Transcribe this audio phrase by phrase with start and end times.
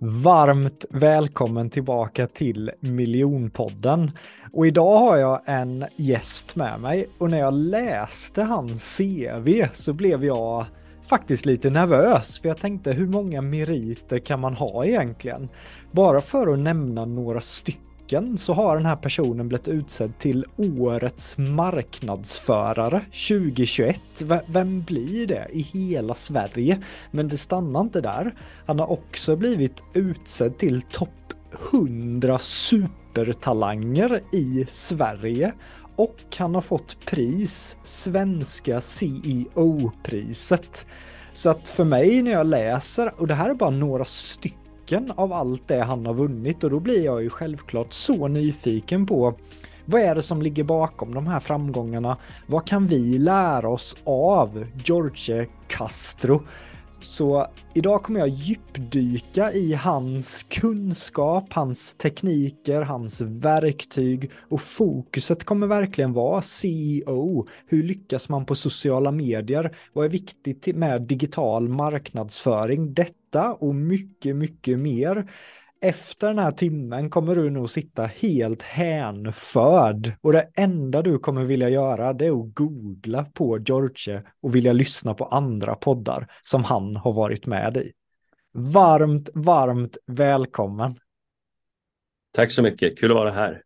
[0.00, 4.10] Varmt välkommen tillbaka till Miljonpodden.
[4.52, 9.92] Och idag har jag en gäst med mig och när jag läste hans CV så
[9.92, 10.66] blev jag
[11.02, 15.48] faktiskt lite nervös för jag tänkte hur många meriter kan man ha egentligen?
[15.92, 20.44] Bara för att nämna några stycken boken så har den här personen blivit utsedd till
[20.56, 24.00] Årets marknadsförare 2021.
[24.22, 26.82] V vem blir det i hela Sverige?
[27.10, 28.34] Men det stannar inte där.
[28.66, 31.08] Han har också blivit utsedd till topp
[31.72, 35.52] 100 supertalanger i Sverige
[35.96, 40.86] och han har fått pris, Svenska CEO-priset.
[41.32, 45.10] Så att för mig när jag läser, och det här är bara några stycken stycken
[45.16, 49.34] av allt det han har vunnit och då blir jag ju självklart så nyfiken på
[49.84, 52.16] vad är det som ligger bakom de här framgångarna?
[52.46, 56.42] Vad kan vi lära oss av George Castro?
[57.00, 65.66] Så idag kommer jag djupdyka i hans kunskap, hans tekniker, hans verktyg och fokuset kommer
[65.66, 67.46] verkligen vara CEO.
[67.66, 69.76] Hur lyckas man på sociala medier?
[69.92, 72.94] Vad är viktigt med digital marknadsföring?
[73.30, 75.30] Detta och mycket, mycket mer
[75.80, 81.44] efter den här timmen kommer du nog sitta helt hänförd och det enda du kommer
[81.44, 86.64] vilja göra det är att googla på George och vilja lyssna på andra poddar som
[86.64, 87.92] han har varit med i.
[88.52, 90.98] Varmt, varmt välkommen.
[92.32, 93.62] Tack så mycket, kul att vara här.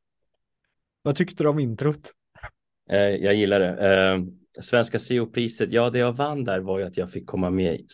[1.03, 2.11] Vad tyckte du om introt?
[2.91, 3.95] Eh, jag gillar det.
[3.95, 4.21] Eh,
[4.63, 7.87] Svenska CEO-priset, ja det jag vann där var ju att jag fick komma med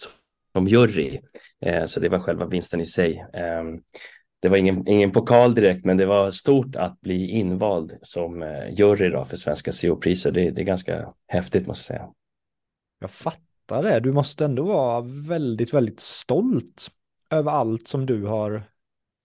[0.53, 1.21] som jury.
[1.61, 3.27] Eh, så det var själva vinsten i sig.
[3.33, 3.65] Eh,
[4.41, 8.75] det var ingen, ingen pokal direkt, men det var stort att bli invald som eh,
[8.75, 10.33] jury då för svenska CO-priser.
[10.33, 12.13] Det, det är ganska häftigt måste jag säga.
[13.01, 14.01] Jag fattar det.
[14.01, 16.89] Du måste ändå vara väldigt, väldigt stolt
[17.31, 18.63] över allt som du har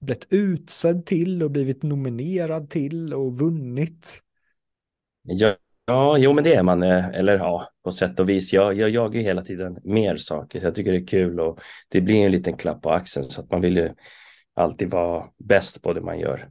[0.01, 4.21] blivit utsedd till och blivit nominerad till och vunnit.
[5.23, 5.55] Ja,
[5.85, 8.53] Ja, jo men det är man, eh, eller ja, på sätt och vis.
[8.53, 10.61] Jag, jag jagar ju hela tiden mer saker.
[10.61, 13.51] Jag tycker det är kul och det blir en liten klapp på axeln så att
[13.51, 13.89] man vill ju
[14.55, 16.49] alltid vara bäst på det man gör.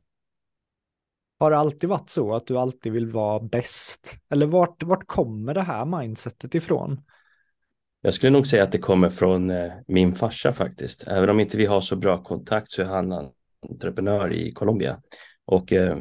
[1.39, 4.15] Har det alltid varit så att du alltid vill vara bäst?
[4.31, 7.01] Eller vart, vart kommer det här mindsetet ifrån?
[8.01, 11.07] Jag skulle nog säga att det kommer från eh, min farsa faktiskt.
[11.07, 13.31] Även om inte vi har så bra kontakt så är han
[13.71, 15.01] entreprenör i Colombia.
[15.45, 15.99] Och eh,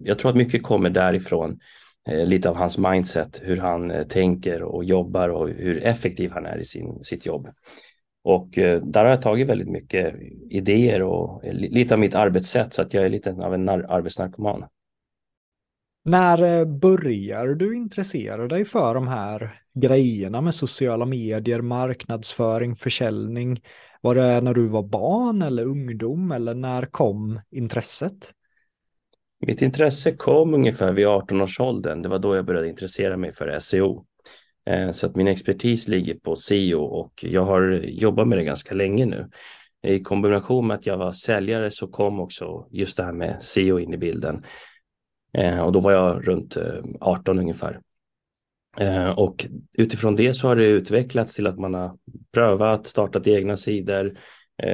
[0.00, 1.60] jag tror att mycket kommer därifrån.
[2.08, 6.46] Eh, lite av hans mindset, hur han eh, tänker och jobbar och hur effektiv han
[6.46, 7.48] är i sin, sitt jobb.
[8.24, 10.14] Och eh, där har jag tagit väldigt mycket
[10.50, 14.64] idéer och lite av mitt arbetssätt så att jag är lite av en arbetsnarkoman.
[16.04, 23.60] När börjar du intressera dig för de här grejerna med sociala medier, marknadsföring, försäljning?
[24.00, 28.34] Var det när du var barn eller ungdom eller när kom intresset?
[29.46, 32.02] Mitt intresse kom ungefär vid 18-årsåldern.
[32.02, 34.04] Det var då jag började intressera mig för SEO.
[34.66, 38.74] Eh, så att min expertis ligger på SEO och jag har jobbat med det ganska
[38.74, 39.28] länge nu.
[39.82, 43.78] I kombination med att jag var säljare så kom också just det här med SEO
[43.78, 44.44] in i bilden.
[45.32, 47.80] Eh, och då var jag runt eh, 18 ungefär.
[49.16, 51.98] Och utifrån det så har det utvecklats till att man har
[52.32, 54.18] prövat, startat egna sidor,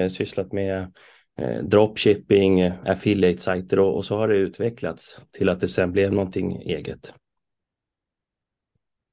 [0.08, 0.92] sysslat med
[1.38, 6.12] Eh, dropshipping, eh, affiliate-sajter och, och, så har det utvecklats till att det sen blev
[6.12, 7.14] någonting eget.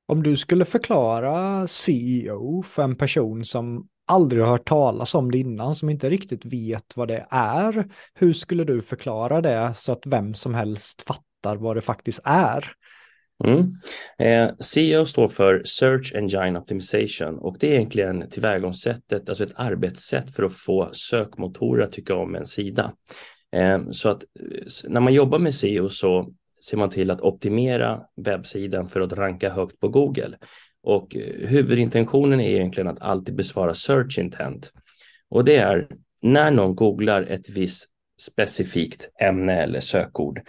[0.08, 5.38] Om du skulle förklara CEO för en person som aldrig har hört talas om det
[5.38, 10.06] innan, som inte riktigt vet vad det är, hur skulle du förklara det så att
[10.06, 12.72] vem som helst fattar vad det faktiskt är?
[13.44, 13.72] Mm.
[14.20, 20.36] Eh, SEO står för Search Engine Optimization och det är egentligen tillvägagångssättet, alltså ett arbetssätt
[20.36, 22.94] för att få sökmotorer att tycka om en sida.
[23.56, 24.24] Eh, så att
[24.88, 26.34] när man jobbar med SEO så
[26.70, 30.38] ser man till att optimera webbsidan för att ranka högt på Google.
[30.84, 34.72] Och eh, huvudintentionen är egentligen att alltid besvara search intent.
[35.30, 35.88] Och det är
[36.22, 37.86] när någon googlar ett visst
[38.22, 40.42] specifikt ämne eller sökord,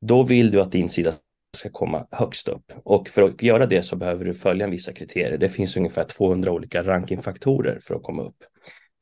[0.00, 1.12] då vill du att din sida
[1.56, 2.72] ska komma högst upp.
[2.84, 5.38] Och för att göra det så behöver du följa vissa kriterier.
[5.38, 8.36] Det finns ungefär 200 olika rankingfaktorer för att komma upp.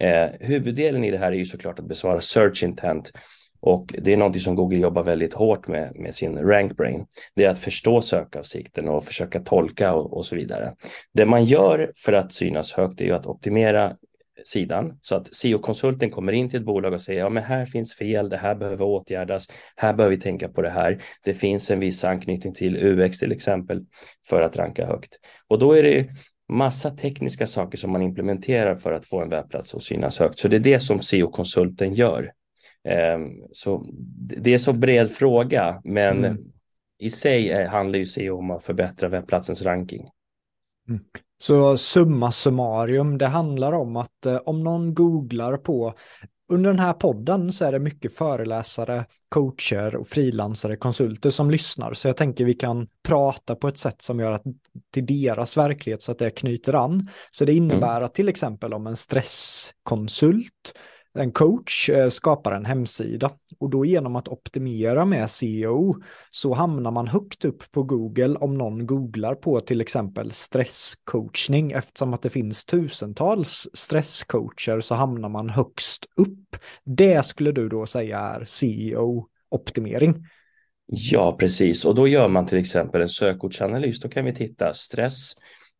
[0.02, 3.12] Eh, huvuddelen i det här är ju såklart att besvara search intent
[3.60, 7.06] och det är någonting som Google jobbar väldigt hårt med, med sin rank brain.
[7.34, 10.72] Det är att förstå sökavsikten och försöka tolka och, och så vidare.
[11.12, 13.96] Det man gör för att synas högt är ju att optimera
[14.44, 17.94] sidan så att SEO-konsulten kommer in till ett bolag och säger ja men här finns
[17.94, 21.02] fel, det här behöver åtgärdas, här behöver vi tänka på det här.
[21.24, 23.84] Det finns en viss anknytning till UX till exempel
[24.28, 25.18] för att ranka högt.
[25.48, 26.08] Och då är det
[26.48, 30.38] massa tekniska saker som man implementerar för att få en webbplats att synas högt.
[30.38, 32.32] Så det är det som SEO-konsulten gör.
[32.84, 33.86] Ehm, så
[34.42, 36.38] det är så bred fråga, men mm.
[36.98, 40.06] i sig handlar ju SEO om att förbättra webbplatsens ranking.
[40.88, 41.00] Mm.
[41.42, 45.94] Så summa summarum, det handlar om att eh, om någon googlar på
[46.50, 51.94] under den här podden så är det mycket föreläsare, coacher och frilansare, konsulter som lyssnar.
[51.94, 54.42] Så jag tänker vi kan prata på ett sätt som gör att
[54.92, 57.08] till deras verklighet så att det knyter an.
[57.30, 58.04] Så det innebär mm.
[58.04, 60.74] att till exempel om en stresskonsult
[61.14, 65.96] en coach eh, skapar en hemsida och då genom att optimera med SEO
[66.30, 72.14] så hamnar man högt upp på Google om någon googlar på till exempel stresscoachning eftersom
[72.14, 76.56] att det finns tusentals stresscoacher så hamnar man högst upp.
[76.84, 80.14] Det skulle du då säga är SEO-optimering.
[80.86, 81.84] Ja, precis.
[81.84, 84.00] Och då gör man till exempel en sökordsanalys.
[84.00, 85.32] Då kan vi titta stress,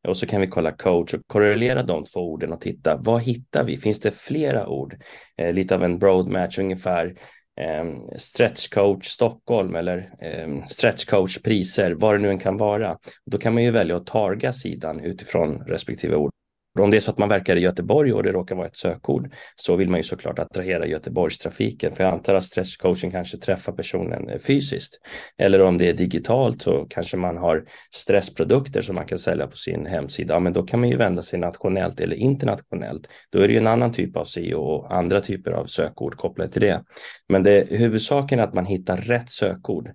[0.08, 3.64] och så kan vi kolla coach och korrelera de två orden och titta vad hittar
[3.64, 3.76] vi?
[3.76, 4.96] Finns det flera ord?
[5.36, 7.14] Eh, lite av en broad match ungefär.
[7.60, 12.98] Eh, stretch coach Stockholm eller eh, stretch coach priser, vad det nu än kan vara.
[13.26, 16.30] Då kan man ju välja att targa sidan utifrån respektive ord
[16.78, 19.32] om det är så att man verkar i Göteborg och det råkar vara ett sökord
[19.56, 24.28] så vill man ju såklart attrahera Göteborgstrafiken för jag antar att stresscoaching kanske träffar personen
[24.28, 25.00] eh, fysiskt.
[25.38, 27.64] Eller om det är digitalt så kanske man har
[27.94, 30.34] stressprodukter som man kan sälja på sin hemsida.
[30.34, 33.08] Ja, men då kan man ju vända sig nationellt eller internationellt.
[33.30, 36.52] Då är det ju en annan typ av SEO och andra typer av sökord kopplade
[36.52, 36.84] till det.
[37.28, 39.90] Men det huvudsaken är att man hittar rätt sökord.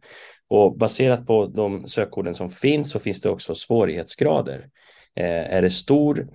[0.47, 4.69] Och baserat på de sökorden som finns så finns det också svårighetsgrader.
[5.15, 6.27] Eh, är det stor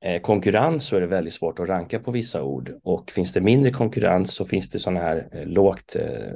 [0.00, 3.40] Eh, konkurrens så är det väldigt svårt att ranka på vissa ord och finns det
[3.40, 6.34] mindre konkurrens så finns det sådana här eh, lågt eh,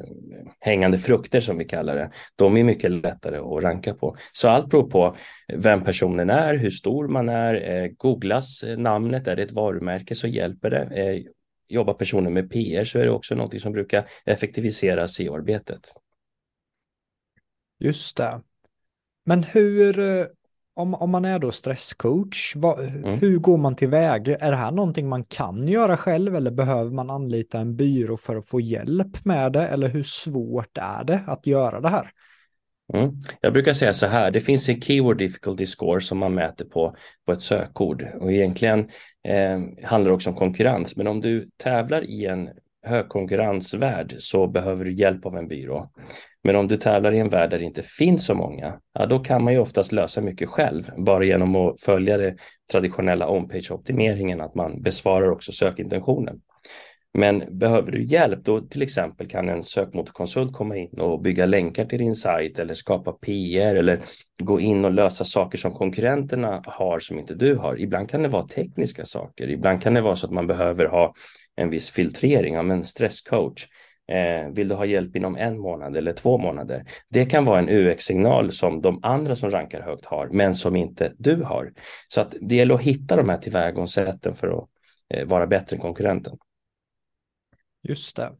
[0.61, 2.11] hängande frukter som vi kallar det.
[2.37, 4.17] De är mycket lättare att ranka på.
[4.33, 5.17] Så allt beror på
[5.55, 10.27] vem personen är, hur stor man är, eh, googlas namnet, är det ett varumärke så
[10.29, 11.23] hjälper det.
[11.69, 15.93] Jobbar personen med PR så är det också något som brukar effektivisera SEO-arbetet.
[17.79, 18.41] Just det.
[19.25, 20.29] Men hur,
[20.75, 23.19] om, om man är då stresscoach, vad, mm.
[23.19, 24.37] hur går man tillväga?
[24.37, 28.37] Är det här någonting man kan göra själv eller behöver man anlita en byrå för
[28.37, 29.67] att få hjälp med det?
[29.67, 32.11] Eller hur svårt är det att göra det här?
[32.95, 33.11] Mm.
[33.41, 36.95] Jag brukar säga så här, det finns en keyword difficulty score som man mäter på,
[37.27, 38.79] på ett sökord och egentligen
[39.29, 40.97] eh, handlar det också om konkurrens.
[40.97, 42.49] Men om du tävlar i en
[42.87, 45.89] högkonkurrensvärld så behöver du hjälp av en byrå.
[46.45, 49.19] Men om du tävlar i en värld där det inte finns så många, ja, då
[49.19, 52.37] kan man ju oftast lösa mycket själv, bara genom att följa det
[52.73, 56.41] traditionella on-page-optimeringen, att man besvarar också sökintentionen.
[57.15, 61.85] Men behöver du hjälp, då till exempel kan en sökmotorkonsult komma in och bygga länkar
[61.85, 64.01] till din sajt eller skapa PR eller
[64.43, 67.81] gå in och lösa saker som konkurrenterna har som inte du har.
[67.81, 71.15] Ibland kan det vara tekniska saker, ibland kan det vara så att man behöver ha
[71.57, 73.67] en viss filtrering av en stresscoach.
[74.13, 76.85] Eh, vill du ha hjälp inom en månad eller två månader?
[77.09, 81.13] Det kan vara en UX-signal som de andra som rankar högt har, men som inte
[81.19, 81.73] du har.
[82.09, 84.69] Så att det gäller att hitta de här tillvägagångssätten för att
[85.15, 86.39] eh, vara bättre än konkurrenten.
[87.83, 88.33] Just det.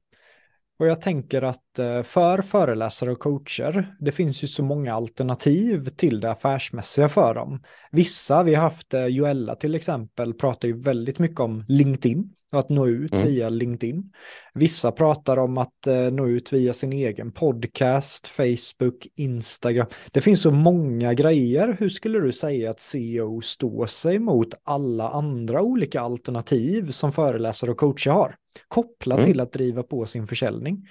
[0.79, 5.89] Och jag tänker att eh, för föreläsare och coacher, det finns ju så många alternativ
[5.89, 7.63] till det affärsmässiga för dem.
[7.91, 12.69] Vissa, vi har haft eh, Joella till exempel, pratar ju väldigt mycket om LinkedIn att
[12.69, 13.27] nå ut mm.
[13.27, 14.13] via LinkedIn.
[14.55, 19.87] Vissa pratar om att eh, nå ut via sin egen podcast, Facebook, Instagram.
[20.13, 21.77] Det finns så många grejer.
[21.79, 27.71] Hur skulle du säga att CEO står sig mot alla andra olika alternativ som föreläsare
[27.71, 28.35] och coacher har?
[28.69, 29.27] Kopplat mm.
[29.27, 30.87] till att driva på sin försäljning.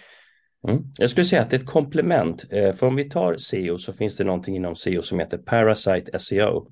[0.67, 0.83] Mm.
[0.97, 2.45] Jag skulle säga att det är ett komplement.
[2.51, 6.19] Eh, för om vi tar SEO så finns det någonting inom SEO som heter Parasite
[6.19, 6.67] SEO.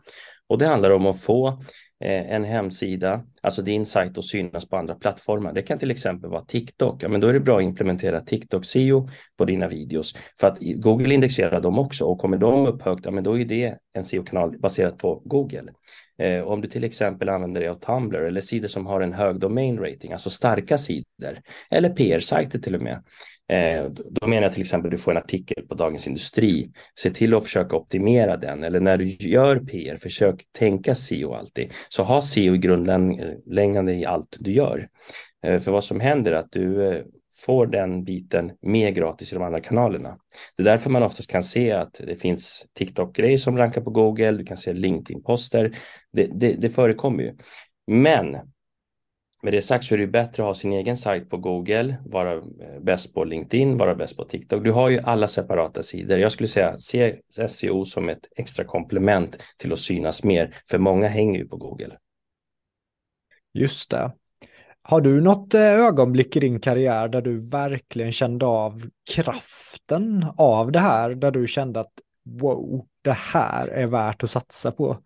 [0.47, 1.63] Och det handlar om att få
[2.01, 5.53] Eh, en hemsida, alltså din sajt och synas på andra plattformar.
[5.53, 7.03] Det kan till exempel vara TikTok.
[7.03, 10.57] Ja, men då är det bra att implementera TikTok SEO på dina videos för att
[10.59, 14.03] Google indexerar dem också och kommer de upp högt, ja, men då är det en
[14.03, 15.71] SEO-kanal baserat på Google.
[16.17, 19.39] Eh, om du till exempel använder dig av Tumblr eller sidor som har en hög
[19.39, 23.03] domain rating, alltså starka sidor eller PR-sajter till och med,
[23.49, 26.71] Eh, då menar jag till exempel du får en artikel på Dagens Industri.
[26.95, 31.71] Se till att försöka optimera den eller när du gör PR, försök tänka SEO alltid.
[31.89, 34.87] Så ha SEO i grundläggande i allt du gör.
[35.45, 37.03] Eh, för vad som händer är att du eh,
[37.45, 40.17] får den biten mer gratis i de andra kanalerna.
[40.57, 44.31] Det är därför man oftast kan se att det finns TikTok-grejer som rankar på Google,
[44.31, 45.77] du kan se LinkedIn-poster.
[46.13, 47.35] Det, det, det förekommer ju.
[47.87, 48.37] Men
[49.41, 52.33] med det sagt så är det bättre att ha sin egen sajt på Google, vara
[52.33, 54.63] eh, bäst på LinkedIn, vara bäst på TikTok.
[54.63, 56.19] Du har ju alla separata sidor.
[56.19, 57.15] Jag skulle säga se
[57.47, 61.97] SEO som ett extra komplement till att synas mer, för många hänger ju på Google.
[63.53, 64.11] Just det.
[64.81, 70.71] Har du något eh, ögonblick i din karriär där du verkligen kände av kraften av
[70.71, 71.93] det här, där du kände att
[72.25, 74.97] wow, det här är värt att satsa på?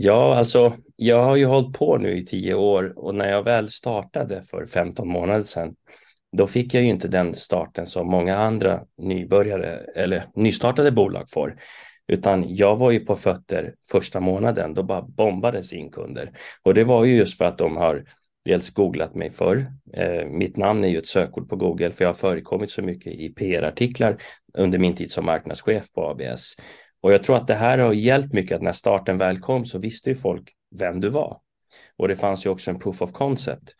[0.00, 3.68] Ja, alltså jag har ju hållit på nu i tio år och när jag väl
[3.68, 5.74] startade för 15 månader sedan,
[6.36, 11.56] då fick jag ju inte den starten som många andra nybörjare eller nystartade bolag får.
[12.08, 16.32] Utan jag var ju på fötter första månaden, då bara bombades in kunder.
[16.62, 18.04] Och det var ju just för att de har
[18.44, 19.72] dels googlat mig förr.
[19.92, 23.12] Eh, mitt namn är ju ett sökord på Google för jag har förekommit så mycket
[23.12, 24.22] i PR-artiklar
[24.54, 26.54] under min tid som marknadschef på ABS.
[27.00, 29.78] Och jag tror att det här har hjälpt mycket att när starten väl kom så
[29.78, 31.40] visste ju folk vem du var.
[31.96, 33.74] Och det fanns ju också en proof of concept.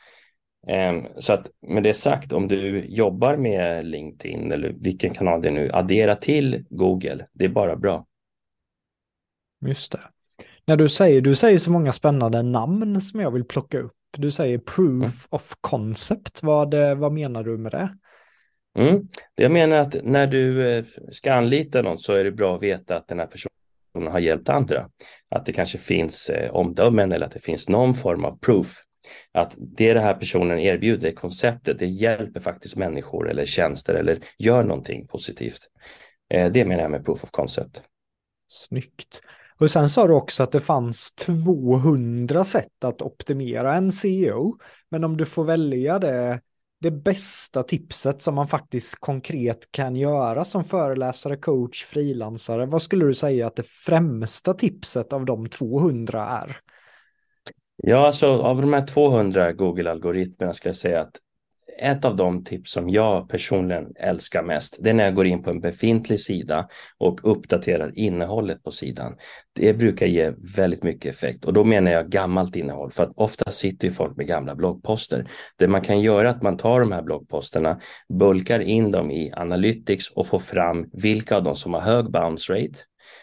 [0.66, 5.48] Ehm, så att med det sagt, om du jobbar med LinkedIn eller vilken kanal det
[5.48, 7.26] är nu, addera till Google.
[7.32, 8.06] Det är bara bra.
[9.66, 10.00] Just det.
[10.66, 13.94] När du säger, du säger så många spännande namn som jag vill plocka upp.
[14.16, 15.10] Du säger proof mm.
[15.30, 16.42] of concept.
[16.42, 17.98] Vad, vad menar du med det?
[18.78, 19.08] Mm.
[19.34, 22.96] Jag menar att när du eh, ska anlita någon så är det bra att veta
[22.96, 24.88] att den här personen har hjälpt andra.
[25.28, 28.76] Att det kanske finns eh, omdömen eller att det finns någon form av proof.
[29.32, 34.62] Att det den här personen erbjuder, konceptet, det hjälper faktiskt människor eller tjänster eller gör
[34.62, 35.60] någonting positivt.
[36.34, 37.82] Eh, det menar jag med proof of concept.
[38.46, 39.20] Snyggt.
[39.60, 44.54] Och sen sa du också att det fanns 200 sätt att optimera en CEO.
[44.90, 46.40] Men om du får välja det
[46.80, 52.66] det bästa tipset som man faktiskt konkret kan göra som föreläsare, coach, frilansare?
[52.66, 56.56] Vad skulle du säga att det främsta tipset av de 200 är?
[57.76, 61.16] Ja, alltså av de här 200 Google-algoritmerna ska jag säga att
[61.78, 65.42] ett av de tips som jag personligen älskar mest, det är när jag går in
[65.42, 66.68] på en befintlig sida
[66.98, 69.16] och uppdaterar innehållet på sidan.
[69.54, 73.50] Det brukar ge väldigt mycket effekt och då menar jag gammalt innehåll för att ofta
[73.50, 75.30] sitter ju folk med gamla bloggposter.
[75.56, 79.32] Det man kan göra är att man tar de här bloggposterna, bulkar in dem i
[79.32, 82.78] Analytics och får fram vilka av dem som har hög bounce rate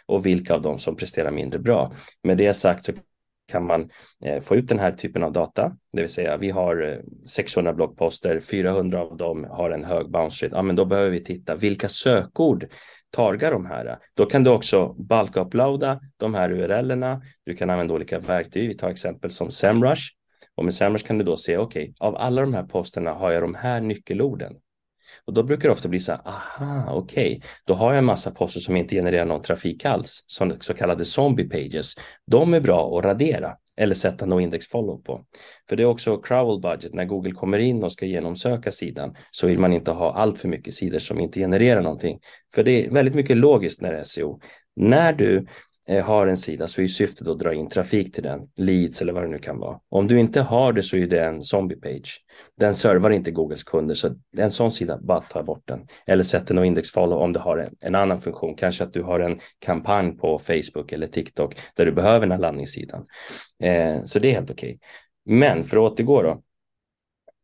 [0.05, 1.93] och vilka av dem som presterar mindre bra.
[2.23, 2.91] Med det sagt så
[3.47, 3.89] kan man
[4.25, 8.39] eh, få ut den här typen av data, det vill säga vi har 600 bloggposter,
[8.39, 10.55] 400 av dem har en hög bounce rate.
[10.55, 12.67] Ja, men då behöver vi titta vilka sökord
[13.09, 13.97] targar de här.
[14.13, 17.21] Då kan du också bulk-uploada de här URLerna.
[17.43, 18.67] Du kan använda olika verktyg.
[18.67, 20.03] Vi tar exempel som SEMrush
[20.55, 23.31] och med SEMrush kan du då se okej, okay, av alla de här posterna har
[23.31, 24.53] jag de här nyckelorden.
[25.25, 27.49] Och då brukar det ofta bli så här, aha, okej, okay.
[27.65, 31.05] då har jag en massa poster som inte genererar någon trafik alls, som så kallade
[31.05, 31.93] zombie pages.
[32.27, 35.25] De är bra att radera eller sätta no index follow på.
[35.69, 39.47] För det är också crawl budget, när Google kommer in och ska genomsöka sidan så
[39.47, 42.19] vill man inte ha allt för mycket sidor som inte genererar någonting.
[42.55, 44.39] För det är väldigt mycket logiskt när det är SEO.
[44.75, 45.45] När du
[45.89, 49.13] Eh, har en sida så är syftet att dra in trafik till den, leads eller
[49.13, 49.79] vad det nu kan vara.
[49.89, 52.25] Om du inte har det så är det en zombie page.
[52.59, 55.87] Den servar inte Googles kunder så en sån sida, bara ta bort den.
[56.07, 58.55] Eller sätt en index follow om du har en, en, annan funktion.
[58.55, 62.39] Kanske att du har en kampanj på Facebook eller TikTok där du behöver den här
[62.39, 63.05] landningssidan.
[63.63, 64.69] Eh, så det är helt okej.
[64.69, 64.79] Okay.
[65.39, 66.41] Men för att återgå då.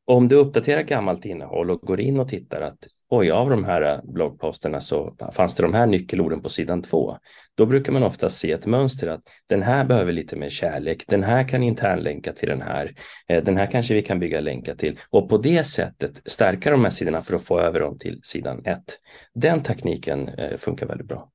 [0.05, 3.82] Om du uppdaterar gammalt innehåll och går in och tittar att oj, av de här
[3.82, 7.18] eh, bloggposterna så fanns det de här nyckelorden på sidan två.
[7.56, 11.24] Då brukar man ofta se ett mönster att den här behöver lite mer kärlek, den
[11.24, 12.96] här kan internlänka till den här,
[13.27, 16.84] eh, den här kanske vi kan bygga länkar till och på det sättet stärka de
[16.84, 19.00] här sidorna för att få över dem till sidan ett.
[19.34, 21.32] Den tekniken eh, funkar väldigt bra.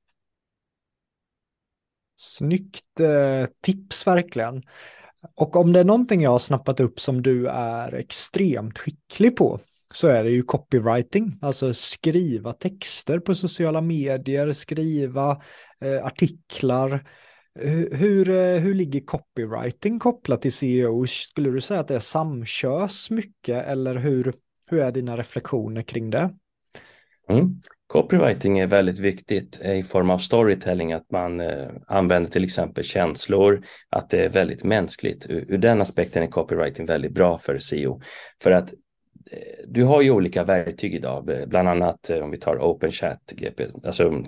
[2.19, 2.83] Snyggt
[3.63, 4.63] tips verkligen.
[5.35, 9.59] Och om det är någonting jag har snappat upp som du är extremt skicklig på
[9.93, 15.41] så är det ju copywriting, alltså skriva texter på sociala medier, skriva
[15.81, 17.03] eh, artiklar.
[17.59, 21.07] Hur, hur, eh, hur ligger copywriting kopplat till CEO?
[21.07, 24.33] Skulle du säga att det samkörs mycket eller hur,
[24.67, 26.29] hur är dina reflektioner kring det?
[27.29, 27.59] Mm.
[27.87, 33.63] Copywriting är väldigt viktigt i form av storytelling, att man eh, använder till exempel känslor,
[33.89, 35.25] att det är väldigt mänskligt.
[35.29, 38.01] Ur, ur den aspekten är copywriting väldigt bra för SEO.
[38.43, 38.73] För att
[39.31, 43.31] Eh, du har ju olika verktyg idag, eh, bland annat eh, om vi tar OpenChat,
[43.31, 44.23] GP, alltså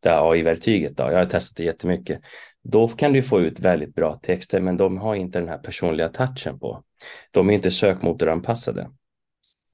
[0.00, 0.96] det här AI-verktyget.
[0.96, 1.02] Då.
[1.02, 2.20] Jag har testat det jättemycket.
[2.62, 6.08] Då kan du få ut väldigt bra texter, men de har inte den här personliga
[6.08, 6.82] touchen på.
[7.30, 8.90] De är inte sökmotoranpassade.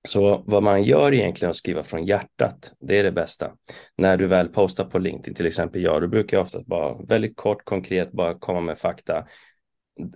[0.08, 2.72] Så vad man gör egentligen är att skriva från hjärtat.
[2.80, 3.52] Det är det bästa.
[3.96, 7.36] När du väl postar på LinkedIn, till exempel jag, då brukar jag ofta bara väldigt
[7.36, 9.26] kort, konkret, bara komma med fakta.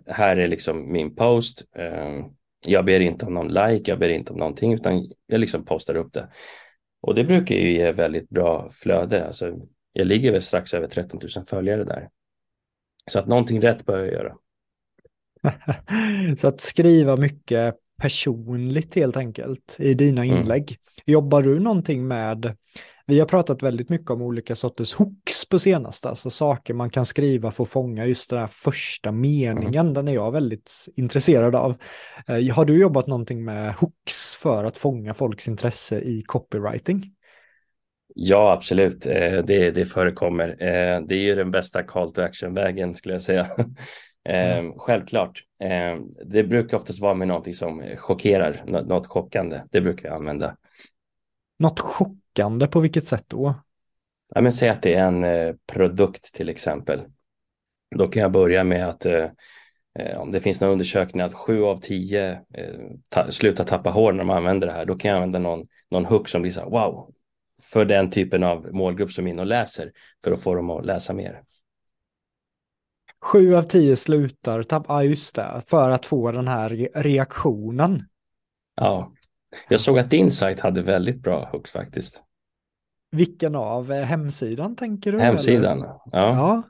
[0.07, 1.63] Här är liksom min post.
[2.65, 5.97] Jag ber inte om någon like, jag ber inte om någonting, utan jag liksom postar
[5.97, 6.29] upp det.
[7.03, 9.27] Och det brukar ju ge väldigt bra flöde.
[9.27, 9.53] Alltså,
[9.93, 12.09] jag ligger väl strax över 13 000 följare där.
[13.11, 14.35] Så att någonting rätt bör jag göra.
[16.39, 20.37] Så att skriva mycket personligt helt enkelt i dina mm.
[20.37, 20.71] inlägg.
[20.71, 20.79] Mm.
[21.07, 22.57] Jobbar du någonting med,
[23.07, 27.07] vi har pratat väldigt mycket om olika sorters hooks på senaste, alltså saker man kan
[27.07, 29.95] skriva för att fånga just den här första meningen, mm.
[29.95, 31.75] den är jag väldigt intresserad av.
[32.29, 37.03] Eh, har du jobbat någonting med hooks för att fånga folks intresse i copywriting?
[38.15, 39.07] Ja, absolut.
[39.07, 40.49] Eh, det, det förekommer.
[40.49, 43.47] Eh, det är ju den bästa call to action-vägen skulle jag säga.
[44.29, 44.73] Mm.
[44.79, 45.43] Självklart.
[46.25, 49.63] Det brukar oftast vara med någonting som chockerar, något chockande.
[49.71, 50.57] Det brukar jag använda.
[51.59, 51.81] Något
[52.35, 53.55] chockande på vilket sätt då?
[54.35, 57.01] Ja, men säg att det är en eh, produkt till exempel.
[57.97, 59.29] Då kan jag börja med att eh,
[59.99, 62.75] eh, om det finns någon undersökning att sju av tio eh,
[63.09, 66.05] ta, slutar tappa hår när de använder det här, då kan jag använda någon, någon
[66.05, 67.13] hook som blir så här, wow,
[67.63, 69.93] för den typen av målgrupp som är inne och läser,
[70.25, 71.43] för att få dem att läsa mer.
[73.23, 78.03] Sju av tio slutar tappa, ja just det, för att få den här reaktionen.
[78.75, 79.13] Ja,
[79.69, 82.23] jag såg att din sajt hade väldigt bra hooks faktiskt.
[83.15, 83.93] Vilken av?
[83.93, 85.21] Eh, hemsidan tänker du?
[85.21, 85.87] Hemsidan, eller?
[85.87, 86.01] ja.
[86.13, 86.63] ja.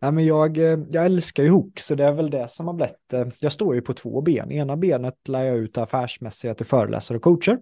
[0.00, 2.74] Nej, men jag, eh, jag älskar ju hooks så det är väl det som har
[2.74, 4.52] blivit, eh, jag står ju på två ben.
[4.52, 7.58] Ena benet lär jag ut affärsmässiga till föreläsare och coacher.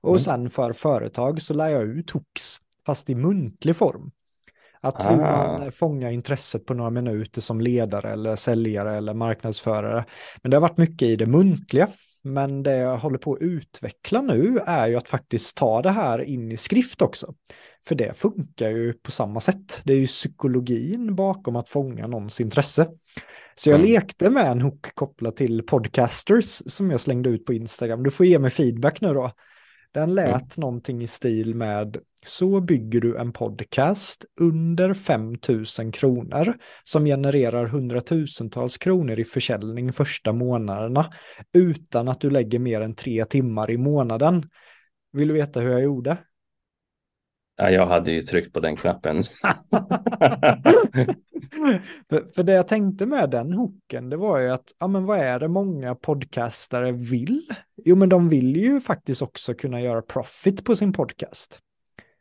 [0.00, 0.20] Och mm.
[0.20, 4.10] sen för företag så lär jag ut hooks, fast i muntlig form.
[4.80, 5.70] Att hur man ah.
[5.70, 10.04] fångar intresset på några minuter som ledare eller säljare eller marknadsförare.
[10.42, 11.88] Men det har varit mycket i det muntliga.
[12.22, 16.22] Men det jag håller på att utveckla nu är ju att faktiskt ta det här
[16.22, 17.34] in i skrift också.
[17.88, 19.80] För det funkar ju på samma sätt.
[19.84, 22.88] Det är ju psykologin bakom att fånga någons intresse.
[23.56, 23.92] Så jag mm.
[23.92, 28.02] lekte med en hook kopplat till podcasters som jag slängde ut på Instagram.
[28.02, 29.32] Du får ge mig feedback nu då.
[29.94, 30.48] Den lät mm.
[30.56, 35.34] någonting i stil med så bygger du en podcast under 5
[35.78, 41.12] 000 kronor som genererar hundratusentals kronor i försäljning första månaderna
[41.52, 44.50] utan att du lägger mer än tre timmar i månaden.
[45.12, 46.18] Vill du veta hur jag gjorde?
[47.60, 49.22] Ja, jag hade ju tryckt på den knappen.
[52.10, 55.18] för, för det jag tänkte med den hooken, det var ju att, ja men vad
[55.18, 57.42] är det många podcastare vill?
[57.84, 61.60] Jo men de vill ju faktiskt också kunna göra profit på sin podcast.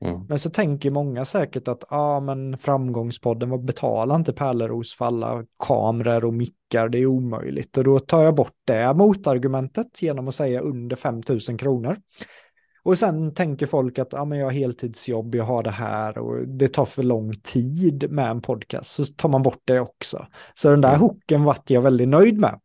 [0.05, 0.25] Mm.
[0.29, 5.45] Men så tänker många säkert att ja, men framgångspodden, vad betalar inte Pärleros för alla
[5.59, 7.77] kameror och mickar, det är omöjligt.
[7.77, 11.97] Och då tar jag bort det motargumentet genom att säga under 5 000 kronor.
[12.87, 16.47] Och sen tänker folk att ja, men jag har heltidsjobb, jag har det här och
[16.47, 18.91] det tar för lång tid med en podcast.
[18.91, 20.27] Så tar man bort det också.
[20.55, 21.01] Så den där mm.
[21.01, 22.59] hooken vart jag väldigt nöjd med.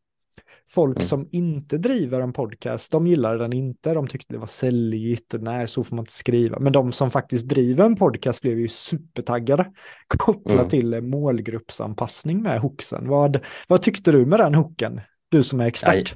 [0.70, 1.02] Folk mm.
[1.02, 5.42] som inte driver en podcast, de gillade den inte, de tyckte det var säljigt och
[5.42, 6.58] nej, så får man inte skriva.
[6.58, 9.72] Men de som faktiskt driver en podcast blev ju supertaggade
[10.18, 10.68] kopplat mm.
[10.68, 13.08] till målgruppsanpassning med hooksen.
[13.08, 15.00] Vad, vad tyckte du med den hooken?
[15.28, 16.14] Du som är expert.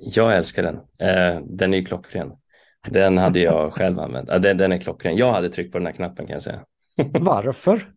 [0.00, 0.76] Jag, jag älskar den.
[0.76, 2.32] Eh, den är ju klockren.
[2.88, 4.28] Den hade jag själv använt.
[4.28, 5.16] Ja, den, den är klockren.
[5.16, 6.60] Jag hade tryckt på den här knappen kan jag säga.
[7.20, 7.90] Varför?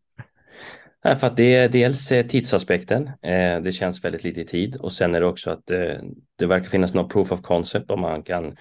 [1.04, 4.93] För att det är dels eh, tidsaspekten, eh, det känns väldigt lite i tid och
[4.93, 5.95] sen är det också att eh,
[6.38, 8.56] det verkar finnas något proof of concept om man kan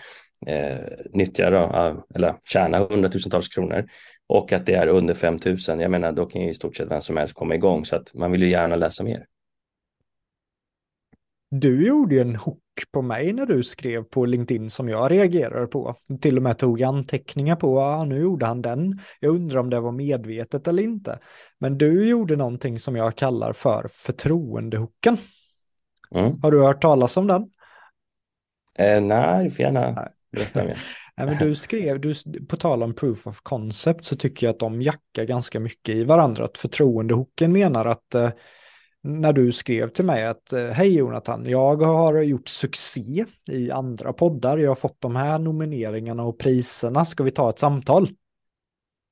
[1.10, 3.88] nyttja då, eller tjäna hundratusentals kronor
[4.26, 7.02] och att det är under 5000, jag menar då kan ju i stort sett vem
[7.02, 9.24] som helst komma igång så att man vill ju gärna läsa mer.
[11.50, 15.66] Du gjorde ju en hook på mig när du skrev på LinkedIn som jag reagerade
[15.66, 15.94] på.
[16.20, 19.00] Till och med tog anteckningar på, ja nu gjorde han den.
[19.20, 21.18] Jag undrar om det var medvetet eller inte.
[21.58, 25.16] Men du gjorde någonting som jag kallar för förtroendehooken.
[26.14, 26.40] Mm.
[26.42, 27.50] Har du hört talas om den?
[28.78, 30.78] Eh, nej, du får gärna berätta mer.
[31.16, 32.14] Nej, men du skrev, du,
[32.48, 36.04] på tal om proof of concept så tycker jag att de jackar ganska mycket i
[36.04, 36.44] varandra.
[36.44, 38.30] Att förtroendehooken menar att eh,
[39.06, 44.12] när du skrev till mig att eh, hej Jonathan, jag har gjort succé i andra
[44.12, 48.08] poddar, jag har fått de här nomineringarna och priserna, ska vi ta ett samtal?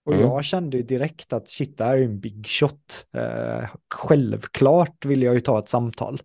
[0.06, 0.26] Och mm.
[0.26, 3.06] jag kände direkt att shit, det här är en big shot.
[3.16, 6.20] Eh, självklart vill jag ju ta ett samtal.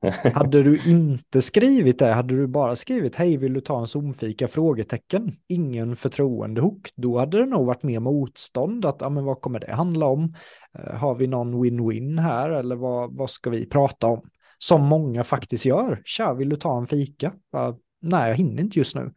[0.34, 4.48] hade du inte skrivit det, hade du bara skrivit hej vill du ta en zoomfika
[4.48, 9.60] frågetecken, ingen förtroendehook, då hade det nog varit mer motstånd att ja men vad kommer
[9.60, 10.34] det handla om?
[10.78, 14.30] Uh, har vi någon win-win här eller vad, vad ska vi prata om?
[14.58, 16.02] Som många faktiskt gör.
[16.04, 17.26] Tja, vill du ta en fika?
[17.26, 19.12] Uh, nej, jag hinner inte just nu.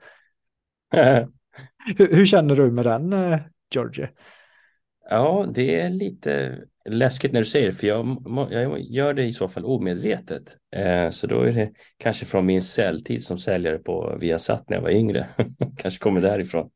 [1.97, 3.37] hur, hur, känner du med den, uh,
[3.73, 4.09] Georgie?
[5.09, 6.57] Ja, det är lite
[6.89, 10.57] läskigt när du säger det, för jag, jag gör det i så fall omedvetet.
[10.75, 14.81] Eh, så då är det kanske från min säljtid som säljare på Viasat när jag
[14.81, 15.27] var yngre.
[15.77, 16.69] kanske kommer därifrån.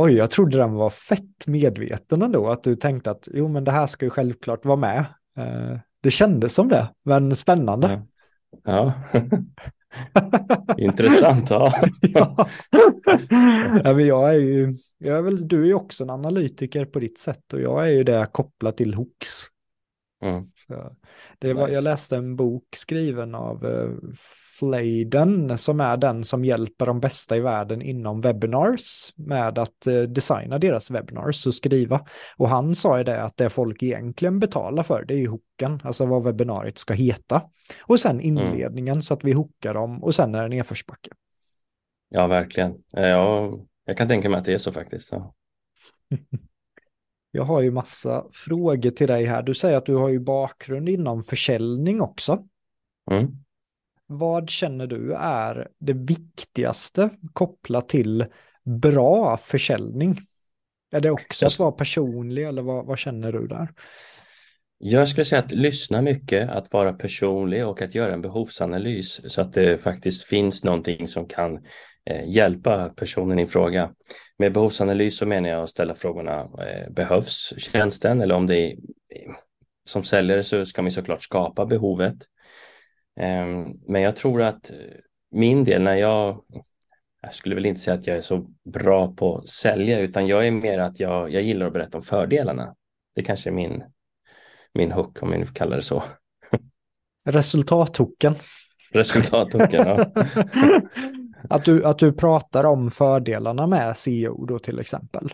[0.00, 3.72] Oj, jag trodde den var fett medveten ändå, att du tänkte att jo, men det
[3.72, 4.98] här ska ju självklart vara med.
[5.38, 8.02] Eh, det kändes som det, men spännande.
[8.64, 8.94] Ja.
[9.12, 9.20] ja.
[10.78, 11.72] Intressant, ja.
[12.00, 12.48] ja.
[13.84, 16.98] ja men jag är ju, jag är väl, du är ju också en analytiker på
[16.98, 19.46] ditt sätt och jag är ju det kopplat till hooks.
[20.22, 20.44] Mm.
[21.38, 21.74] det var, nice.
[21.74, 23.96] Jag läste en bok skriven av uh,
[24.58, 30.02] Flayden som är den som hjälper de bästa i världen inom webinars med att uh,
[30.02, 32.06] designa deras webinars och skriva.
[32.36, 35.80] Och han sa ju det att det folk egentligen betalar för det är ju hooken,
[35.84, 37.42] alltså vad webbinariet ska heta.
[37.82, 38.26] Och sen mm.
[38.26, 39.02] inledningen mm.
[39.02, 41.10] så att vi hookar dem och sen är det nedförsbacke.
[42.08, 42.74] Ja, verkligen.
[42.92, 43.52] Ja,
[43.84, 45.12] jag kan tänka mig att det är så faktiskt.
[45.12, 45.34] Ja.
[47.30, 49.42] Jag har ju massa frågor till dig här.
[49.42, 52.44] Du säger att du har ju bakgrund inom försäljning också.
[53.10, 53.26] Mm.
[54.06, 58.26] Vad känner du är det viktigaste kopplat till
[58.64, 60.16] bra försäljning?
[60.92, 63.68] Är det också att vara personlig eller vad, vad känner du där?
[64.78, 69.40] Jag skulle säga att lyssna mycket, att vara personlig och att göra en behovsanalys så
[69.40, 71.58] att det faktiskt finns någonting som kan
[72.26, 73.94] hjälpa personen i fråga.
[74.38, 78.20] Med behovsanalys så menar jag att ställa frågorna, eh, behövs tjänsten?
[78.20, 78.76] Eller om det är,
[79.84, 82.16] som säljare så ska man såklart skapa behovet.
[83.20, 84.70] Ehm, men jag tror att
[85.30, 86.44] min del när jag,
[87.22, 90.46] jag skulle väl inte säga att jag är så bra på att sälja, utan jag
[90.46, 92.74] är mer att jag, jag gillar att berätta om fördelarna.
[93.14, 93.84] Det kanske är min,
[94.74, 96.02] min hook, om jag nu får kalla det så.
[97.24, 98.34] Resultathooken.
[98.92, 100.12] Resultathooken, ja.
[101.50, 105.32] Att du, att du pratar om fördelarna med CEO då till exempel.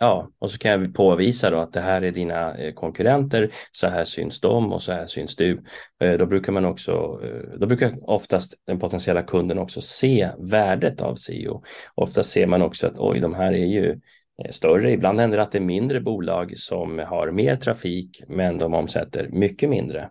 [0.00, 3.88] Ja, och så kan jag påvisa då att det här är dina eh, konkurrenter, så
[3.88, 5.62] här syns de och så här syns du.
[6.00, 11.00] Eh, då brukar man också, eh, då brukar oftast den potentiella kunden också se värdet
[11.00, 11.62] av CEO.
[11.94, 14.00] Oftast ser man också att oj, de här är ju
[14.50, 14.92] större.
[14.92, 19.28] Ibland händer det att det är mindre bolag som har mer trafik, men de omsätter
[19.28, 20.10] mycket mindre.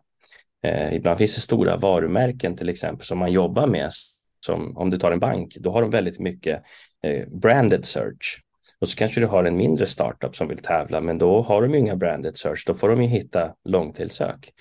[0.92, 3.92] Ibland finns det stora varumärken till exempel som man jobbar med
[4.39, 6.63] som om du tar en bank, då har de väldigt mycket
[7.04, 8.41] eh, branded search.
[8.80, 11.73] Och så kanske du har en mindre startup som vill tävla, men då har de
[11.73, 12.63] ju inga branded search.
[12.67, 14.52] Då får de ju hitta långtillsök.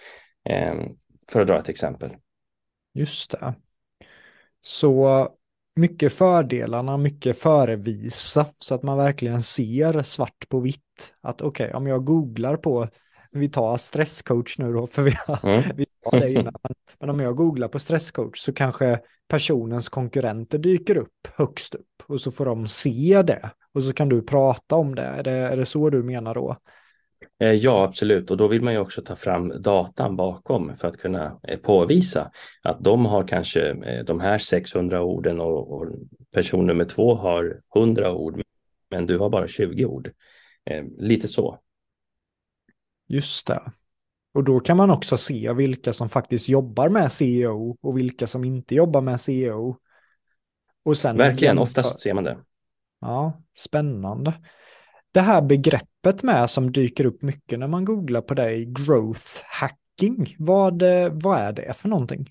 [0.48, 0.74] Eh,
[1.28, 2.10] för att dra ett exempel.
[2.94, 3.54] Just det.
[4.62, 5.28] Så
[5.76, 11.14] mycket fördelarna, mycket förevisa så att man verkligen ser svart på vitt.
[11.20, 12.88] Att okej, okay, om jag googlar på,
[13.32, 15.76] vi tar stresscoach nu då, för vi har, mm.
[15.76, 16.54] vi har det innan.
[17.00, 22.20] Men om jag googlar på stresscoach så kanske personens konkurrenter dyker upp högst upp och
[22.20, 25.02] så får de se det och så kan du prata om det.
[25.02, 26.56] Är det, är det så du menar då?
[27.40, 28.30] Eh, ja, absolut.
[28.30, 32.30] Och då vill man ju också ta fram datan bakom för att kunna eh, påvisa
[32.62, 35.88] att de har kanske eh, de här 600 orden och, och
[36.32, 38.42] person nummer två har 100 ord,
[38.90, 40.12] men du har bara 20 ord.
[40.98, 41.58] Lite så.
[43.08, 43.62] Just det.
[44.36, 48.44] Och då kan man också se vilka som faktiskt jobbar med CEO och vilka som
[48.44, 49.76] inte jobbar med CEO.
[50.84, 52.38] Och sen Verkligen, oftast ser man det.
[53.00, 54.34] Ja, spännande.
[55.12, 60.36] Det här begreppet med som dyker upp mycket när man googlar på det, growth hacking,
[60.38, 62.30] vad, vad är det för någonting?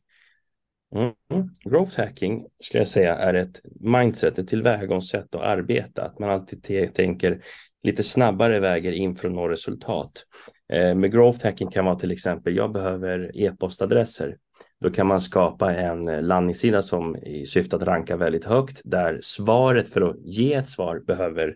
[0.96, 1.50] Mm.
[1.64, 6.04] Growth hacking skulle jag säga är ett mindset, ett tillvägagångssätt att arbeta.
[6.06, 7.44] Att man alltid tänker
[7.84, 10.26] lite snabbare vägar in för att nå resultat.
[10.74, 14.38] Eh, med growth hacking kan vara till exempel, jag behöver e-postadresser.
[14.82, 19.20] Då kan man skapa en eh, landningssida som i syfte att ranka väldigt högt där
[19.24, 21.56] svaret för att ge ett svar behöver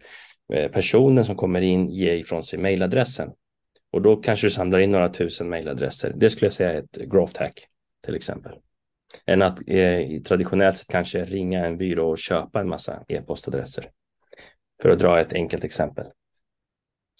[0.53, 3.29] eh, personen som kommer in ge ifrån sig mejladressen.
[3.91, 6.13] Och då kanske du samlar in några tusen mejladresser.
[6.15, 7.67] Det skulle jag säga är ett growth hack
[8.05, 8.53] till exempel.
[9.25, 13.89] Än att eh, traditionellt sett kanske ringa en byrå och köpa en massa e-postadresser.
[14.81, 16.05] För att dra ett enkelt exempel.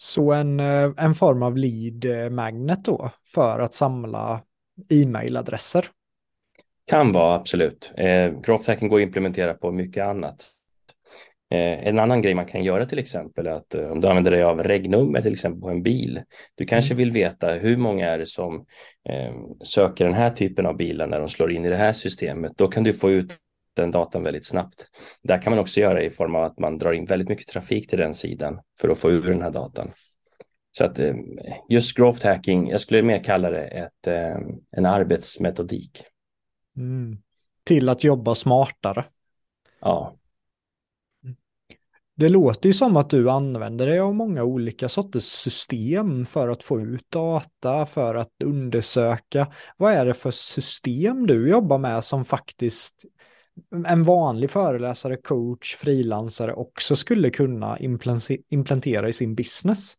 [0.02, 4.42] Så en, eh, en form av lead magnet då för att samla
[4.90, 5.86] e-mailadresser?
[6.90, 7.92] Kan vara, absolut.
[7.98, 10.46] Eh, growth hacking går att implementera på mycket annat.
[11.52, 14.32] Eh, en annan grej man kan göra till exempel är att eh, om du använder
[14.32, 16.22] dig av regnummer till exempel på en bil.
[16.56, 16.98] Du kanske mm.
[16.98, 18.66] vill veta hur många är det som
[19.10, 19.34] eh,
[19.64, 22.52] söker den här typen av bilar när de slår in i det här systemet.
[22.56, 23.38] Då kan du få ut
[23.82, 24.88] den datan väldigt snabbt.
[25.24, 27.89] Där kan man också göra i form av att man drar in väldigt mycket trafik
[27.89, 29.92] till den sidan för att få ur den här datan.
[30.72, 31.15] Så att eh,
[31.70, 34.38] just growth hacking, jag skulle mer kalla det ett, eh,
[34.72, 36.04] en arbetsmetodik.
[36.78, 37.18] Mm.
[37.63, 39.06] Till att jobba smartare.
[39.80, 40.15] Ja.
[42.15, 46.63] Det låter ju som att du använder dig av många olika sorters system för att
[46.63, 49.48] få ut data, för att undersöka.
[49.78, 53.06] Vad är det för system du jobbar med som faktiskt
[53.88, 57.78] en vanlig föreläsare, coach, frilansare också skulle kunna
[58.50, 59.95] implementera i sin business?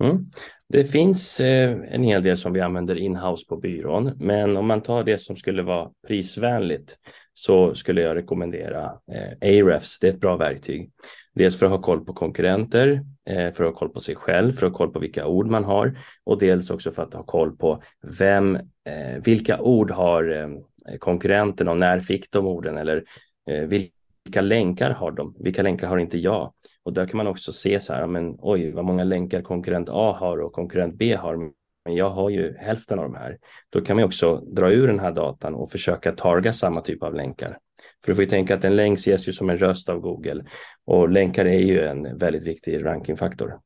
[0.00, 0.26] Mm.
[0.68, 4.80] Det finns eh, en hel del som vi använder inhouse på byrån, men om man
[4.80, 6.98] tar det som skulle vara prisvänligt
[7.34, 9.98] så skulle jag rekommendera eh, Ahrefs.
[9.98, 10.90] Det är ett bra verktyg.
[11.34, 14.52] Dels för att ha koll på konkurrenter, eh, för att ha koll på sig själv,
[14.52, 17.22] för att ha koll på vilka ord man har och dels också för att ha
[17.22, 17.82] koll på
[18.18, 20.48] vem, eh, vilka ord har eh,
[20.88, 23.04] Eh, konkurrenterna konkurrenten och när fick de orden eller
[23.50, 25.34] eh, vilka länkar har de?
[25.38, 26.52] Vilka länkar har inte jag?
[26.82, 30.16] Och där kan man också se så här, men oj, vad många länkar konkurrent A
[30.20, 33.38] har och konkurrent B har, men jag har ju hälften av de här.
[33.70, 37.14] Då kan man också dra ur den här datan och försöka targa samma typ av
[37.14, 37.58] länkar.
[38.04, 40.44] För du får ju tänka att en länk ses ju som en röst av Google
[40.84, 43.60] och länkar är ju en väldigt viktig rankingfaktor.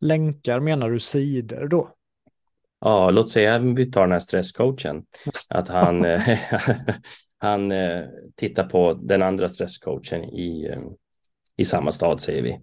[0.00, 1.90] Länkar menar du sidor då?
[2.84, 5.02] Ja, låt säga vi tar den här stresscoachen.
[5.48, 6.06] Att han,
[7.38, 8.04] han eh,
[8.36, 10.80] tittar på den andra stresscoachen i, eh,
[11.56, 12.58] i samma stad säger vi.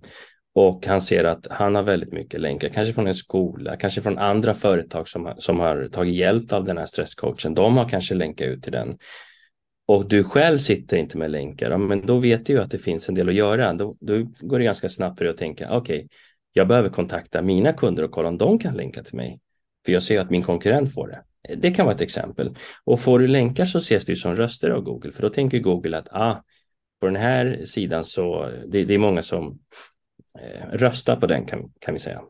[0.55, 4.17] Och han ser att han har väldigt mycket länkar, kanske från en skola, kanske från
[4.17, 7.53] andra företag som, som har tagit hjälp av den här stresscoachen.
[7.53, 8.97] De har kanske länkat ut till den.
[9.87, 13.09] Och du själv sitter inte med länkar, men då vet du ju att det finns
[13.09, 13.73] en del att göra.
[13.73, 16.07] Då, då går det ganska snabbt för dig att tänka, okej, okay,
[16.53, 19.39] jag behöver kontakta mina kunder och kolla om de kan länka till mig.
[19.85, 21.23] För jag ser att min konkurrent får det.
[21.55, 22.55] Det kan vara ett exempel.
[22.83, 25.97] Och får du länkar så ses det som röster av Google, för då tänker Google
[25.97, 26.43] att ah,
[26.99, 29.59] på den här sidan så det, det är många som
[30.39, 32.21] eh, röstar på den kan, kan vi säga.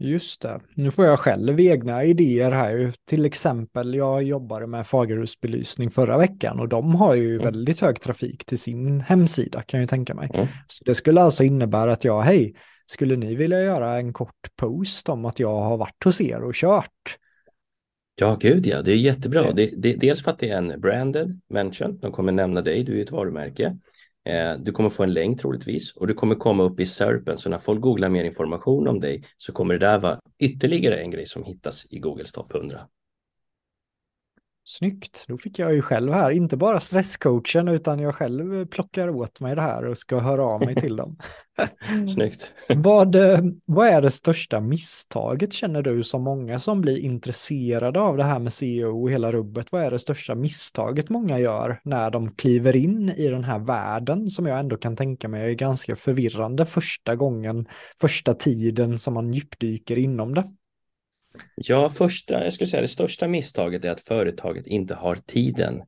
[0.00, 0.60] Just det.
[0.74, 2.92] Nu får jag själv egna idéer här.
[3.04, 7.44] Till exempel, jag jobbade med Fagerhusbelysning förra veckan och de har ju mm.
[7.44, 10.30] väldigt hög trafik till sin hemsida kan jag tänka mig.
[10.34, 10.46] Mm.
[10.66, 12.54] Så det skulle alltså innebära att jag, hej,
[12.90, 16.54] skulle ni vilja göra en kort post om att jag har varit hos er och
[16.54, 17.18] kört?
[18.20, 19.52] Ja, gud ja, det är jättebra.
[19.52, 22.98] Det, det, dels för att det är en branded mention, de kommer nämna dig, du
[22.98, 23.76] är ett varumärke.
[24.24, 27.50] Eh, du kommer få en länk troligtvis och du kommer komma upp i SERPen, så
[27.50, 31.26] när folk googlar mer information om dig så kommer det där vara ytterligare en grej
[31.26, 32.80] som hittas i Googles topp 100.
[34.70, 39.40] Snyggt, då fick jag ju själv här, inte bara stresscoachen utan jag själv plockar åt
[39.40, 41.16] mig det här och ska höra av mig till dem.
[42.14, 42.52] Snyggt.
[42.76, 48.16] vad, eh, vad är det största misstaget känner du som många som blir intresserade av
[48.16, 49.66] det här med CEO och hela rubbet?
[49.70, 54.28] Vad är det största misstaget många gör när de kliver in i den här världen
[54.28, 57.66] som jag ändå kan tänka mig är ganska förvirrande första gången,
[58.00, 60.44] första tiden som man djupdyker inom det?
[61.54, 65.82] Ja, första, jag skulle säga det största misstaget är att företaget inte har tiden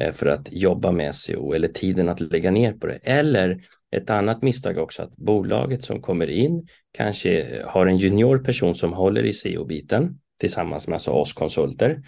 [0.00, 2.98] eh, för att jobba med SEO eller tiden att lägga ner på det.
[3.02, 3.60] Eller
[3.96, 8.74] ett annat misstag också att bolaget som kommer in kanske eh, har en junior person
[8.74, 12.02] som håller i SEO-biten tillsammans med alltså oss konsulter.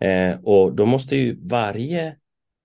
[0.00, 2.16] Eh, och då måste ju varje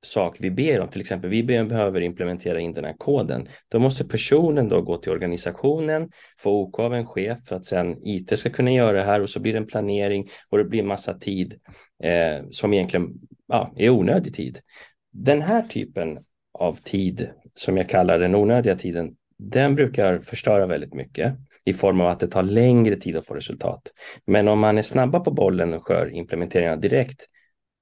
[0.06, 4.06] sak vi ber om, till exempel vi behöver implementera in den här koden, då måste
[4.06, 8.50] personen då gå till organisationen, få OK av en chef för att sen IT ska
[8.50, 11.14] kunna göra det här och så blir det en planering och det blir en massa
[11.14, 11.60] tid
[12.04, 13.14] eh, som egentligen
[13.48, 14.60] ja, är onödig tid.
[15.14, 16.20] Den här typen
[16.60, 21.34] av tid som jag kallar den onödiga tiden, den brukar förstöra väldigt mycket
[21.66, 23.82] i form av att det tar längre tid att få resultat.
[24.26, 27.26] Men om man är snabba på bollen och kör implementeringarna direkt,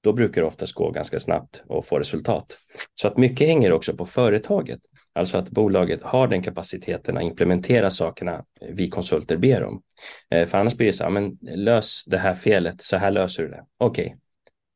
[0.03, 2.57] då brukar det oftast gå ganska snabbt och få resultat.
[2.95, 4.79] Så att mycket hänger också på företaget.
[5.13, 9.81] Alltså att bolaget har den kapaciteten att implementera sakerna vi konsulter ber om.
[10.29, 13.43] Eh, för annars blir det så här, men lös det här felet, så här löser
[13.43, 13.65] du det.
[13.77, 14.05] Okej.
[14.05, 14.17] Okay.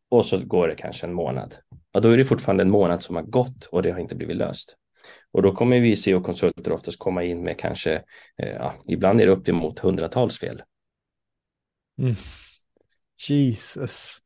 [0.10, 1.56] Och så går det kanske en månad.
[1.92, 4.38] Ja, då är det fortfarande en månad som har gått och det har inte blivit
[4.38, 4.76] löst.
[5.32, 7.94] Och då kommer vi se och konsulter oftast komma in med kanske,
[8.38, 10.62] eh, ja, ibland är det upp emot hundratals fel.
[12.00, 12.16] Mm.
[13.30, 14.22] Jesus.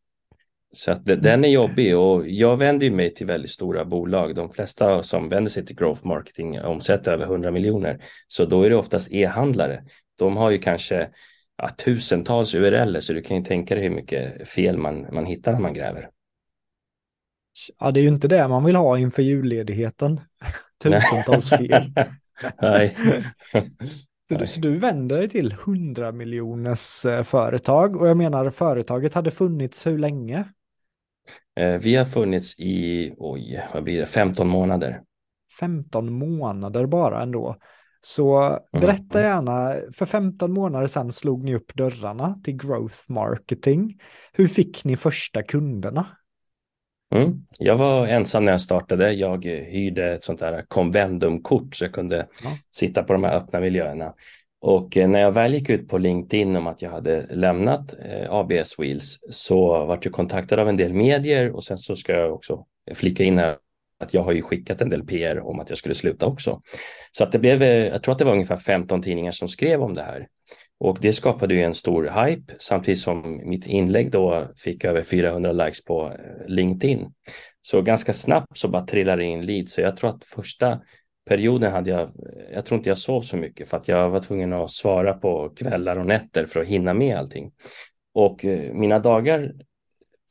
[0.74, 4.36] Så att den är jobbig och jag vänder mig till väldigt stora bolag.
[4.36, 8.04] De flesta som vänder sig till growth marketing omsätter över 100 miljoner.
[8.28, 9.84] Så då är det oftast e-handlare.
[10.18, 11.10] De har ju kanske
[11.58, 15.52] ja, tusentals URL så du kan ju tänka dig hur mycket fel man, man hittar
[15.52, 16.10] när man gräver.
[17.80, 20.22] Ja, det är ju inte det man vill ha inför julledigheten.
[20.84, 21.94] Tusentals fel.
[22.62, 22.98] Nej.
[24.30, 29.14] Så du, så du vänder dig till 100 miljoners eh, företag och jag menar företaget
[29.14, 30.46] hade funnits hur länge?
[31.60, 35.02] Eh, vi har funnits i, oj, vad blir det, 15 månader.
[35.60, 37.56] 15 månader bara ändå.
[38.02, 38.62] Så mm.
[38.72, 44.00] berätta gärna, för 15 månader sedan slog ni upp dörrarna till growth marketing.
[44.34, 46.06] Hur fick ni första kunderna?
[47.16, 47.34] Mm.
[47.60, 49.14] Jag var ensam när jag startade.
[49.14, 52.58] Jag hyrde ett sånt där konvendumkort så jag kunde ja.
[52.76, 54.14] sitta på de här öppna miljöerna.
[54.62, 58.32] Och eh, när jag väl gick ut på LinkedIn om att jag hade lämnat eh,
[58.34, 62.34] ABS Wheels så vart jag kontaktad av en del medier och sen så ska jag
[62.34, 63.58] också flika in här
[64.00, 66.62] att jag har ju skickat en del PR om att jag skulle sluta också.
[67.12, 69.82] Så att det blev, eh, jag tror att det var ungefär 15 tidningar som skrev
[69.82, 70.28] om det här.
[70.80, 75.52] Och det skapade ju en stor hype samtidigt som mitt inlägg då fick över 400
[75.52, 76.14] likes på
[76.48, 77.14] LinkedIn.
[77.62, 79.74] Så ganska snabbt så bara trillade det in leads.
[79.74, 80.80] Så jag tror att första
[81.26, 82.12] perioden hade jag,
[82.54, 85.50] jag tror inte jag sov så mycket för att jag var tvungen att svara på
[85.50, 87.52] kvällar och nätter för att hinna med allting.
[88.14, 89.54] Och eh, mina dagar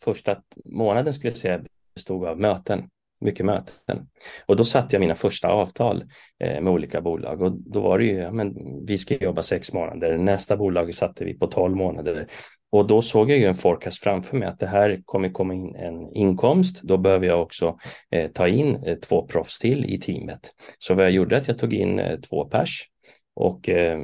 [0.05, 2.89] första månaden skulle jag säga bestod av möten,
[3.21, 4.09] mycket möten.
[4.47, 6.05] Och då satte jag mina första avtal
[6.39, 8.55] eh, med olika bolag och då var det ju, men
[8.87, 12.27] vi ska jobba sex månader, nästa bolag satte vi på tolv månader
[12.73, 15.77] och då såg jag ju en forecast framför mig att det här kommer komma in
[15.77, 16.83] en inkomst.
[16.83, 17.79] Då behöver jag också
[18.11, 20.51] eh, ta in eh, två proffs till i teamet.
[20.79, 22.89] Så vad jag gjorde är att jag tog in eh, två pers
[23.35, 23.99] och eh,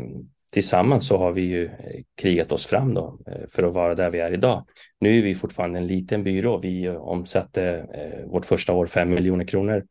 [0.51, 4.11] tillsammans så har vi ju eh, krigat oss fram då eh, för att vara där
[4.11, 4.65] vi är idag.
[5.01, 6.59] Nu är vi fortfarande en liten byrå.
[6.59, 9.85] Vi eh, omsatte eh, vårt första år 5 miljoner kronor.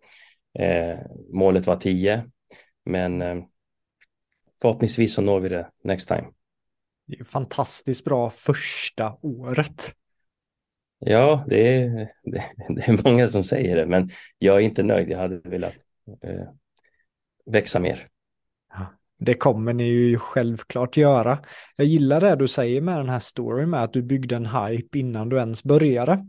[1.34, 2.24] målet var 10,
[2.86, 3.24] men
[4.62, 6.35] förhoppningsvis så når vi det next time.
[7.06, 9.94] Det är fantastiskt bra första året.
[11.00, 11.90] Ja, det är,
[12.24, 12.44] det,
[12.76, 15.10] det är många som säger det, men jag är inte nöjd.
[15.10, 15.74] Jag hade velat
[16.22, 16.48] eh,
[17.46, 18.08] växa mer.
[19.20, 21.40] Det kommer ni ju självklart göra.
[21.76, 25.00] Jag gillar det du säger med den här storyn med att du byggde en hype
[25.00, 26.28] innan du ens började.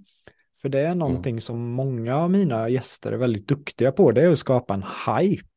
[0.63, 1.41] För det är någonting mm.
[1.41, 5.49] som många av mina gäster är väldigt duktiga på, det är att skapa en hype.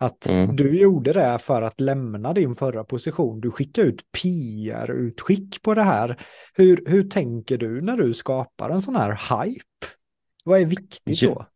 [0.00, 0.56] Att mm.
[0.56, 3.40] du gjorde det för att lämna din förra position.
[3.40, 6.20] Du skickade ut PR-utskick på det här.
[6.54, 9.86] Hur, hur tänker du när du skapar en sån här hype?
[10.44, 11.46] Vad är viktigt då?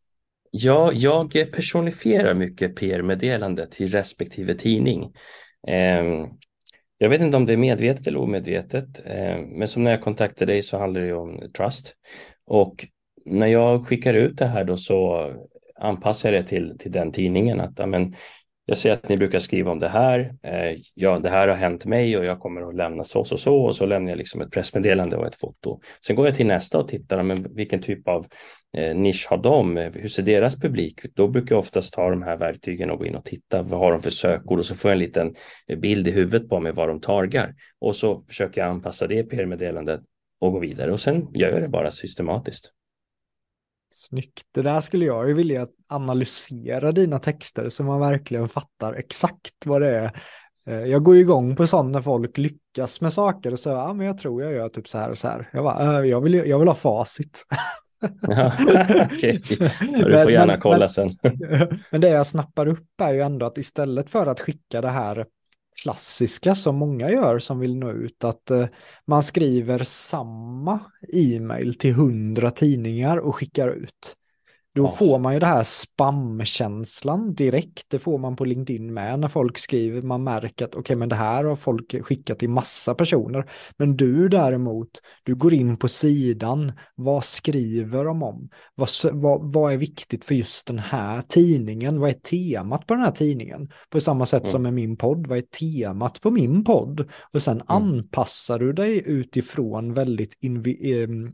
[0.51, 5.13] Ja, jag personifierar mycket PR-meddelande till respektive tidning.
[5.69, 6.05] Eh,
[6.99, 10.53] jag vet inte om det är medvetet eller omedvetet, eh, men som när jag kontaktade
[10.53, 11.95] dig så handlar det om trust.
[12.47, 12.87] Och
[13.25, 15.33] när jag skickar ut det här då så
[15.83, 17.61] anpassa det till, till den tidningen.
[17.61, 18.15] Att, amen,
[18.67, 20.35] jag ser att ni brukar skriva om det här.
[20.43, 23.37] Eh, ja, det här har hänt mig och jag kommer att lämna så och så,
[23.39, 25.81] så och så lämnar jag liksom ett pressmeddelande och ett foto.
[26.07, 28.27] Sen går jag till nästa och tittar, men vilken typ av
[28.77, 29.77] eh, nisch har de?
[29.77, 31.17] Hur ser deras publik ut?
[31.17, 33.63] Då brukar jag oftast ta de här verktygen och gå in och titta.
[33.63, 34.59] Vad har de för sökord?
[34.59, 35.35] Och så får jag en liten
[35.69, 37.55] eh, bild i huvudet på mig vad de targar.
[37.81, 40.01] Och så försöker jag anpassa det PR-meddelandet
[40.41, 42.73] och gå vidare och sen gör jag det bara systematiskt.
[43.93, 44.43] Snyggt.
[44.55, 49.83] Det där skulle jag ju vilja analysera dina texter så man verkligen fattar exakt vad
[49.83, 50.13] det är.
[50.67, 54.07] Eh, jag går igång på sånt när folk lyckas med saker och säger ja men
[54.07, 55.49] jag tror jag gör typ så här och så här.
[55.53, 57.43] Jag, bara, äh, jag, vill, jag vill ha facit.
[58.21, 58.53] Ja,
[59.07, 59.41] okay.
[59.79, 61.11] Du får gärna kolla men, sen.
[61.91, 65.27] men det jag snappar upp är ju ändå att istället för att skicka det här
[65.83, 68.67] klassiska som många gör som vill nå ut, att eh,
[69.07, 70.81] man skriver samma
[71.13, 74.17] e-mail till hundra tidningar och skickar ut.
[74.75, 74.95] Då oh.
[74.95, 77.91] får man ju det här spamkänslan direkt.
[77.91, 80.03] Det får man på LinkedIn med när folk skriver.
[80.03, 83.51] Man märker att okej, okay, men det här har folk skickat till massa personer.
[83.79, 84.89] Men du däremot,
[85.23, 86.73] du går in på sidan.
[86.95, 88.49] Vad skriver de om?
[88.75, 92.01] Vad, vad, vad är viktigt för just den här tidningen?
[92.01, 93.71] Vad är temat på den här tidningen?
[93.91, 94.51] På samma sätt mm.
[94.51, 95.27] som med min podd.
[95.27, 97.09] Vad är temat på min podd?
[97.33, 97.67] Och sen mm.
[97.69, 100.39] anpassar du dig utifrån väldigt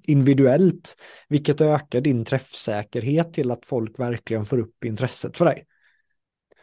[0.06, 0.96] individuellt,
[1.28, 5.66] vilket ökar din träffsäkerhet till att folk verkligen får upp intresset för dig?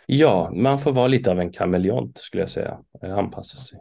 [0.06, 3.80] Ja, man får vara lite av en kameleont skulle jag säga, anpassa sig.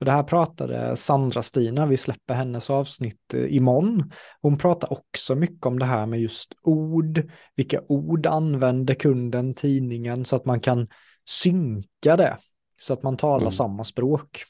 [0.00, 4.12] det här pratade Sandra-Stina, vi släpper hennes avsnitt eh, imorgon.
[4.42, 10.24] Hon pratar också mycket om det här med just ord, vilka ord använder kunden, tidningen,
[10.24, 10.86] så att man kan
[11.28, 12.36] synka det,
[12.80, 13.52] så att man talar mm.
[13.52, 14.44] samma språk.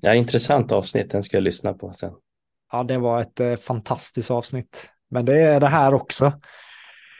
[0.00, 2.12] Ja, intressant avsnitt, den ska jag lyssna på sen.
[2.72, 4.90] Ja, det var ett eh, fantastiskt avsnitt.
[5.10, 6.32] Men det är det här också.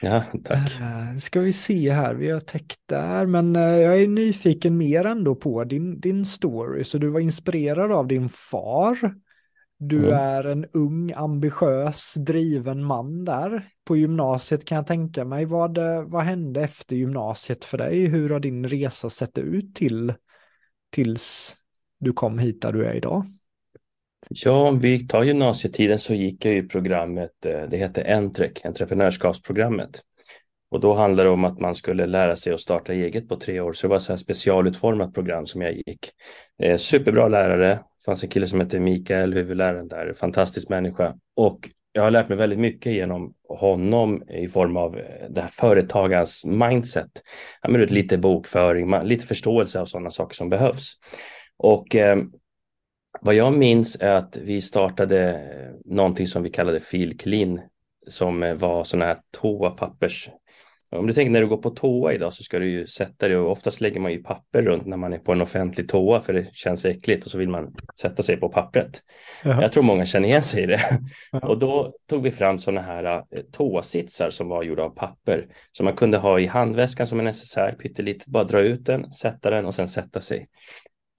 [0.01, 0.79] Ja, tack.
[0.79, 5.05] Uh, ska vi se här, vi har täckt där, men uh, jag är nyfiken mer
[5.05, 6.83] ändå på din, din story.
[6.83, 8.97] Så du var inspirerad av din far.
[9.83, 10.13] Du mm.
[10.13, 13.69] är en ung, ambitiös, driven man där.
[13.85, 15.45] På gymnasiet kan jag tänka mig.
[15.45, 18.05] Vad, eh, vad hände efter gymnasiet för dig?
[18.05, 20.13] Hur har din resa sett ut till
[20.91, 21.55] tills
[21.99, 23.25] du kom hit där du är idag?
[24.29, 30.01] Ja, om vi tar gymnasietiden så gick jag i programmet, eh, det heter Entrec, entreprenörskapsprogrammet.
[30.71, 33.59] Och då handlade det om att man skulle lära sig att starta eget på tre
[33.59, 33.73] år.
[33.73, 36.09] Så det var så här specialutformat program som jag gick.
[36.63, 37.67] Eh, superbra lärare.
[37.69, 40.13] Det fanns en kille som hette Mikael, huvudläraren där.
[40.13, 41.15] Fantastisk människa.
[41.35, 45.49] Och jag har lärt mig väldigt mycket genom honom i form av eh, det här
[45.49, 47.11] företagarens mindset.
[47.61, 50.93] Ja, men lite bokföring, lite förståelse av sådana saker som behövs.
[51.57, 52.17] Och eh,
[53.21, 55.47] vad jag minns är att vi startade
[55.85, 56.79] någonting som vi kallade
[57.19, 57.59] Clean
[58.07, 60.29] som var sådana här toapappers.
[60.95, 63.37] Om du tänker när du går på toa idag så ska du ju sätta dig
[63.37, 66.33] och oftast lägger man ju papper runt när man är på en offentlig toa för
[66.33, 69.01] det känns äckligt och så vill man sätta sig på pappret.
[69.43, 69.61] Jaha.
[69.61, 70.99] Jag tror många känner igen sig i det.
[71.31, 71.47] Jaha.
[71.47, 75.83] Och då tog vi fram sådana här eh, toasitsar som var gjorda av papper som
[75.83, 79.65] man kunde ha i handväskan som en necessär, pyttelitet, bara dra ut den, sätta den
[79.65, 80.47] och sen sätta sig.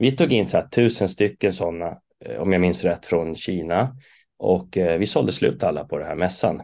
[0.02, 3.96] Vi tog in så här, tusen stycken sådana, eh, om jag minns rätt, från Kina
[4.38, 6.62] och eh, vi sålde slut alla på den här mässan,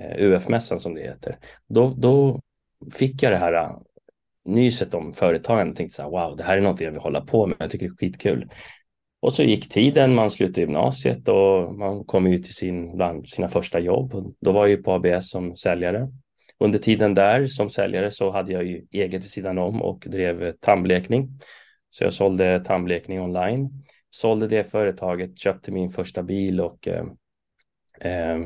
[0.00, 1.38] eh, UF-mässan som det heter.
[1.68, 2.40] Då, då
[2.92, 3.74] fick jag det här
[4.44, 5.70] nyset om företagen.
[5.70, 7.70] och tänkte så här, wow, det här är något jag vill hålla på med, jag
[7.70, 8.48] tycker det är skitkul.
[9.20, 13.48] Och så gick tiden, man slutade gymnasiet och man kom ut till sin, bland sina
[13.48, 14.34] första jobb.
[14.40, 16.08] Då var jag ju på ABS som säljare.
[16.58, 20.52] Under tiden där som säljare så hade jag ju eget vid sidan om och drev
[20.60, 21.28] tandblekning.
[21.90, 23.70] Så jag sålde tandblekning online,
[24.10, 27.04] sålde det företaget, köpte min första bil och eh,
[28.00, 28.38] eh,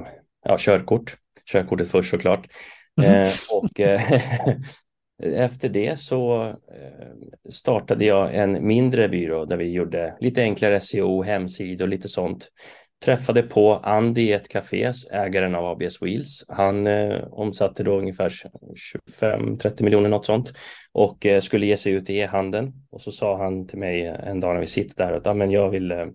[0.45, 1.17] ja, körkort.
[1.53, 2.49] Körkortet först såklart.
[3.03, 3.23] Mm.
[3.23, 4.57] Eh, och eh,
[5.23, 11.23] efter det så eh, startade jag en mindre byrå där vi gjorde lite enklare SEO,
[11.23, 12.49] hemsidor och lite sånt
[13.05, 16.45] träffade på Andy i ett café, ägaren av ABS Wheels.
[16.49, 18.33] Han eh, omsatte då ungefär
[19.21, 20.53] 25-30 miljoner, något sånt,
[20.93, 22.73] och eh, skulle ge sig ut i e-handeln.
[22.91, 25.35] Och så sa han till mig eh, en dag när vi sitter där att ah,
[25.35, 26.07] men jag vill eh,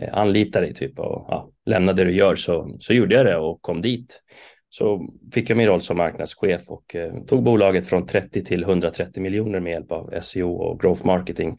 [0.00, 2.36] eh, anlita dig typ och ja, lämna det du gör.
[2.36, 4.22] Så, så gjorde jag det och kom dit.
[4.70, 9.22] Så fick jag min roll som marknadschef och eh, tog bolaget från 30 till 130
[9.22, 11.58] miljoner med hjälp av SEO och growth marketing.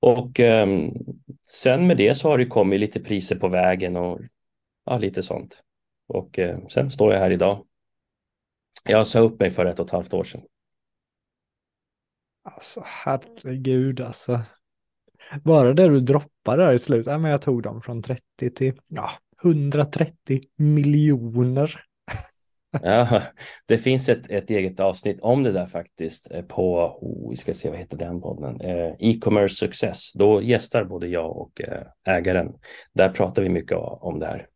[0.00, 0.68] Och eh,
[1.48, 4.20] sen med det så har det kommit lite priser på vägen och
[4.84, 5.62] ja, lite sånt.
[6.08, 7.66] Och eh, sen står jag här idag.
[8.84, 10.42] Jag sa upp mig för ett och ett halvt år sedan.
[12.42, 14.40] Alltså herregud alltså.
[15.44, 19.10] Bara det du droppade där i slutet, men jag tog dem från 30 till ja,
[19.44, 21.84] 130 miljoner.
[22.82, 23.22] Ja,
[23.66, 27.54] det finns ett, ett eget avsnitt om det där faktiskt eh, på, oh, vi ska
[27.54, 30.12] se vad heter den podden, eh, e-commerce success.
[30.12, 32.52] Då gästar både jag och eh, ägaren.
[32.92, 34.46] Där pratar vi mycket om det här.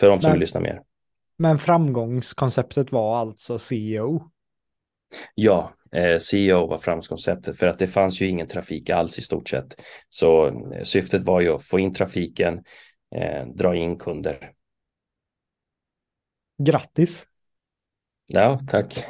[0.00, 0.82] För de som men, vill lyssna mer.
[1.38, 4.30] Men framgångskonceptet var alltså CEO?
[5.34, 9.48] Ja, eh, CEO var framgångskonceptet för att det fanns ju ingen trafik alls i stort
[9.48, 9.80] sett.
[10.08, 12.64] Så syftet var ju att få in trafiken,
[13.16, 14.52] eh, dra in kunder
[16.58, 17.26] Grattis!
[18.26, 19.06] Ja, tack.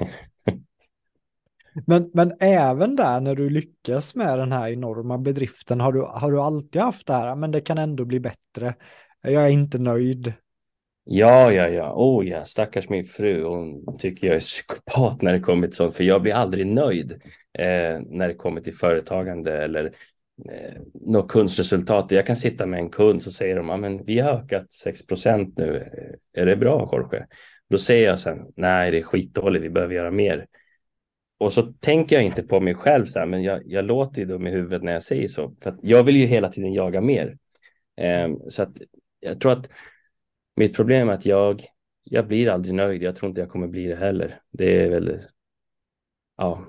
[1.86, 6.32] men, men även där när du lyckas med den här enorma bedriften, har du, har
[6.32, 8.74] du alltid haft det här, men det kan ändå bli bättre.
[9.22, 10.32] Jag är inte nöjd.
[11.08, 11.92] Ja, ja, ja.
[11.96, 13.44] Oh ja, stackars min fru.
[13.44, 17.12] Hon tycker jag är psykopat när det kommer till sånt, för jag blir aldrig nöjd
[17.58, 19.92] eh, när det kommer till företagande eller
[20.44, 22.10] eh, något kundsresultat.
[22.10, 25.52] Jag kan sitta med en kund så säger de, ja, men vi har ökat 6%
[25.56, 25.76] nu.
[25.76, 27.26] Eh, är det bra Jorge?
[27.70, 30.46] Då säger jag sen, nej det är skitdåligt, vi behöver göra mer.
[31.38, 34.26] Och så tänker jag inte på mig själv så här, men jag, jag låter ju
[34.26, 35.54] dum i huvudet när jag säger så.
[35.62, 37.38] För att jag vill ju hela tiden jaga mer.
[37.96, 38.78] Eh, så att
[39.20, 39.70] jag tror att
[40.56, 41.62] mitt problem är att jag,
[42.02, 43.02] jag blir aldrig nöjd.
[43.02, 44.40] Jag tror inte jag kommer bli det heller.
[44.50, 45.20] Det är väl,
[46.36, 46.66] ja.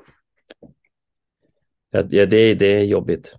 [1.90, 3.36] ja det, det är jobbigt.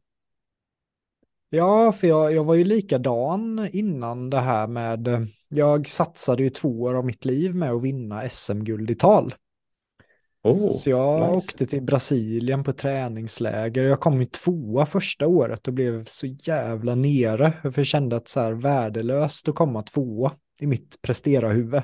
[1.50, 6.82] Ja, för jag, jag var ju likadan innan det här med, jag satsade ju två
[6.82, 9.34] år av mitt liv med att vinna SM-guld i tal.
[10.42, 11.32] Oh, så jag nice.
[11.32, 13.84] åkte till Brasilien på träningsläger.
[13.84, 17.52] Jag kom ju tvåa första året och blev så jävla nere.
[17.62, 21.82] För jag kände att så här värdelöst att komma tvåa i mitt prestera-huvud.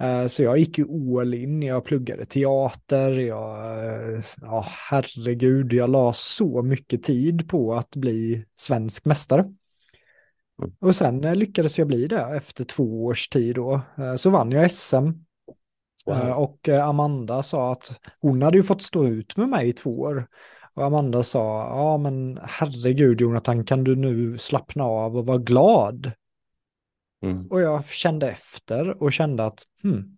[0.00, 0.86] Eh, så jag gick ju
[1.20, 7.74] all in, jag pluggade teater, jag, eh, ja herregud, jag la så mycket tid på
[7.74, 9.40] att bli svensk mästare.
[9.40, 10.72] Mm.
[10.80, 13.80] Och sen eh, lyckades jag bli det efter två års tid då.
[14.16, 15.10] Så vann jag SM.
[16.06, 16.30] Wow.
[16.30, 20.26] Och Amanda sa att hon hade ju fått stå ut med mig i två år.
[20.74, 26.12] Och Amanda sa, ja men herregud Jonathan, kan du nu slappna av och vara glad?
[27.22, 27.46] Mm.
[27.46, 30.16] Och jag kände efter och kände att, hmm,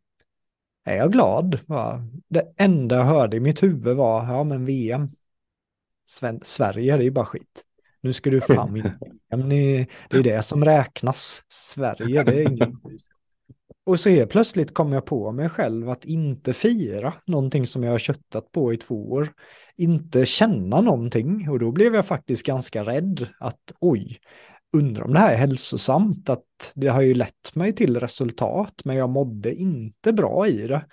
[0.85, 1.59] är jag glad?
[2.29, 5.09] Det enda jag hörde i mitt huvud var, ja men VM,
[6.05, 7.65] Sven Sverige, det är ju bara skit.
[8.01, 8.99] Nu ska du fan vinna.
[10.11, 11.45] det är det som räknas.
[11.49, 12.81] Sverige, det är ingen...
[13.87, 17.91] Och så helt plötsligt kom jag på mig själv att inte fira någonting som jag
[17.91, 19.29] har köttat på i två år.
[19.77, 24.19] Inte känna någonting och då blev jag faktiskt ganska rädd att oj,
[24.75, 28.97] undrar om det här är hälsosamt, att det har ju lett mig till resultat, men
[28.97, 30.85] jag mådde inte bra i det.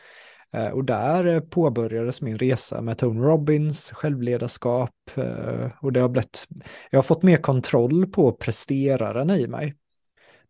[0.53, 6.47] Eh, och där påbörjades min resa med Tony Robbins, självledarskap eh, och det har blivit,
[6.89, 9.75] jag har fått mer kontroll på presteraren i mig.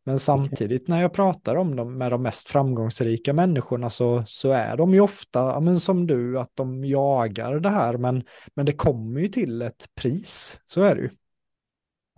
[0.03, 4.77] Men samtidigt när jag pratar om dem med de mest framgångsrika människorna så, så är
[4.77, 8.23] de ju ofta, men som du, att de jagar det här, men,
[8.55, 11.09] men det kommer ju till ett pris, så är det ju.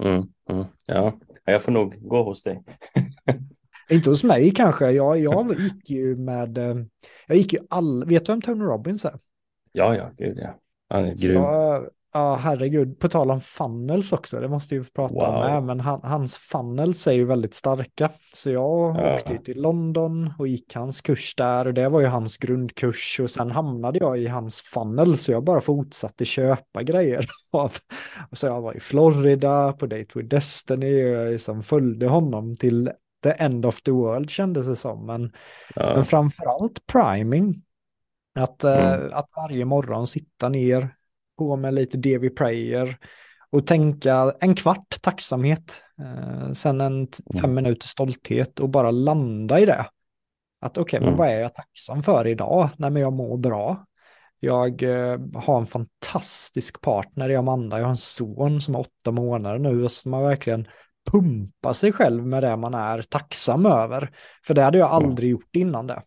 [0.03, 2.63] Mm, mm, ja, jag får nog gå hos dig.
[3.89, 4.91] Inte hos mig kanske.
[4.91, 6.75] Jag, jag gick ju med, eh,
[7.27, 9.19] jag gick ju all, vet du vem Tony Robbins är?
[9.71, 10.59] Ja, ja, gud ja.
[10.89, 11.35] Han är grym.
[11.35, 12.99] Så, Ja, herregud.
[12.99, 15.23] På tal om funnels också, det måste vi prata wow.
[15.23, 18.09] om med, men han, hans funnels är ju väldigt starka.
[18.33, 19.15] Så jag ja.
[19.15, 23.29] åkte till London och gick hans kurs där och det var ju hans grundkurs och
[23.29, 27.25] sen hamnade jag i hans funnel så jag bara fortsatte köpa grejer
[28.31, 32.91] så jag var i Florida på Date with Destiny och jag liksom följde honom till
[33.23, 35.05] the end of the world kändes det som.
[35.05, 35.31] Men,
[35.75, 35.95] ja.
[35.95, 37.61] men framförallt priming.
[38.39, 38.77] Att, mm.
[38.77, 40.95] äh, att varje morgon sitta ner,
[41.37, 42.97] på med lite DV Prayer
[43.51, 47.41] och tänka en kvart tacksamhet, eh, sen en mm.
[47.41, 49.85] fem minuter stolthet och bara landa i det.
[50.61, 51.09] Att okej, okay, mm.
[51.09, 52.69] men vad är jag tacksam för idag?
[52.77, 53.85] Nej, men jag mår bra.
[54.39, 57.77] Jag eh, har en fantastisk partner i Amanda.
[57.77, 60.67] Jag har en son som är åtta månader nu och som har verkligen
[61.11, 64.11] pumpar sig själv med det man är tacksam över.
[64.45, 65.05] För det hade jag mm.
[65.05, 65.31] aldrig mm.
[65.31, 66.01] gjort innan det.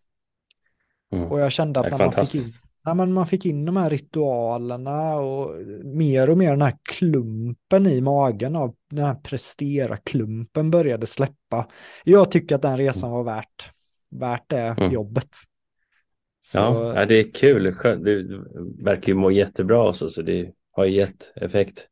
[1.12, 1.30] Mm.
[1.30, 2.52] Och jag kände att när man fick in
[2.86, 7.86] Ja, men man fick in de här ritualerna och mer och mer den här klumpen
[7.86, 11.68] i magen av den här prestera-klumpen började släppa.
[12.04, 13.72] Jag tycker att den resan var värt,
[14.10, 14.92] värt det mm.
[14.92, 15.28] jobbet.
[16.46, 16.58] Så...
[16.58, 17.76] Ja, det är kul.
[17.82, 18.44] Du
[18.84, 21.86] verkar ju må jättebra också, så det har gett effekt.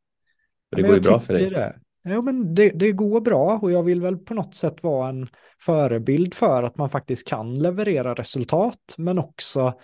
[0.71, 1.51] Och det går ju bra för dig.
[1.51, 1.77] Det.
[2.03, 5.29] Ja, men det, det går bra och jag vill väl på något sätt vara en
[5.61, 9.75] förebild för att man faktiskt kan leverera resultat, men också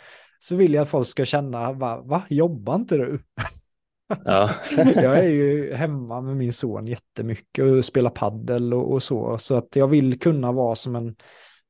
[0.41, 3.20] så vill jag att folk ska känna, va, va jobbar inte du?
[4.24, 4.51] Ja.
[4.76, 9.57] jag är ju hemma med min son jättemycket och spelar paddel och, och, så, så
[9.57, 11.16] att jag vill kunna vara som en,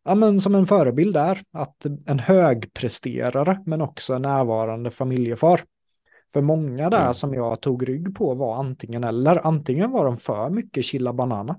[0.04, 5.60] ja, men som en förebild där, att en högpresterare men också en närvarande familjefar.
[6.32, 7.14] För många där mm.
[7.14, 11.56] som jag tog rygg på var antingen eller, antingen var de för mycket chilla banana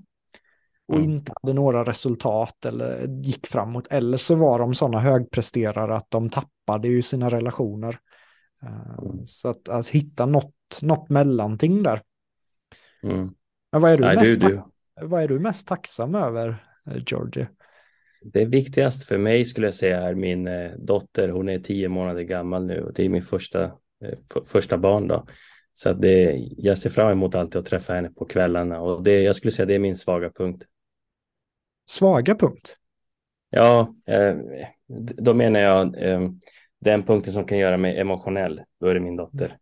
[0.88, 1.10] och mm.
[1.10, 3.86] inte hade några resultat eller gick framåt.
[3.90, 7.98] Eller så var de sådana högpresterare att de tappade ju sina relationer.
[8.62, 9.26] Eh, mm.
[9.26, 12.02] Så att, att hitta något, något mellanting där.
[13.02, 13.30] Mm.
[13.72, 14.62] Men vad är, du Nej, mest du, du.
[15.06, 17.48] vad är du mest tacksam över, eh, Georgie?
[18.24, 21.28] Det viktigaste för mig skulle jag säga är min eh, dotter.
[21.28, 23.72] Hon är tio månader gammal nu och det är min första,
[24.46, 25.26] första barn då.
[25.74, 29.22] Så att det, jag ser fram emot alltid att träffa henne på kvällarna och det,
[29.22, 30.64] jag skulle säga det är min svaga punkt
[31.86, 32.76] svaga punkt?
[33.50, 34.36] Ja, eh,
[35.16, 36.20] då menar jag eh,
[36.80, 38.60] den punkten som kan göra mig emotionell.
[38.80, 39.56] Då är det min dotter.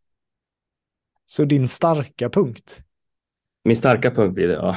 [1.26, 2.80] Så din starka punkt?
[3.64, 4.76] Min starka punkt blir det, ja.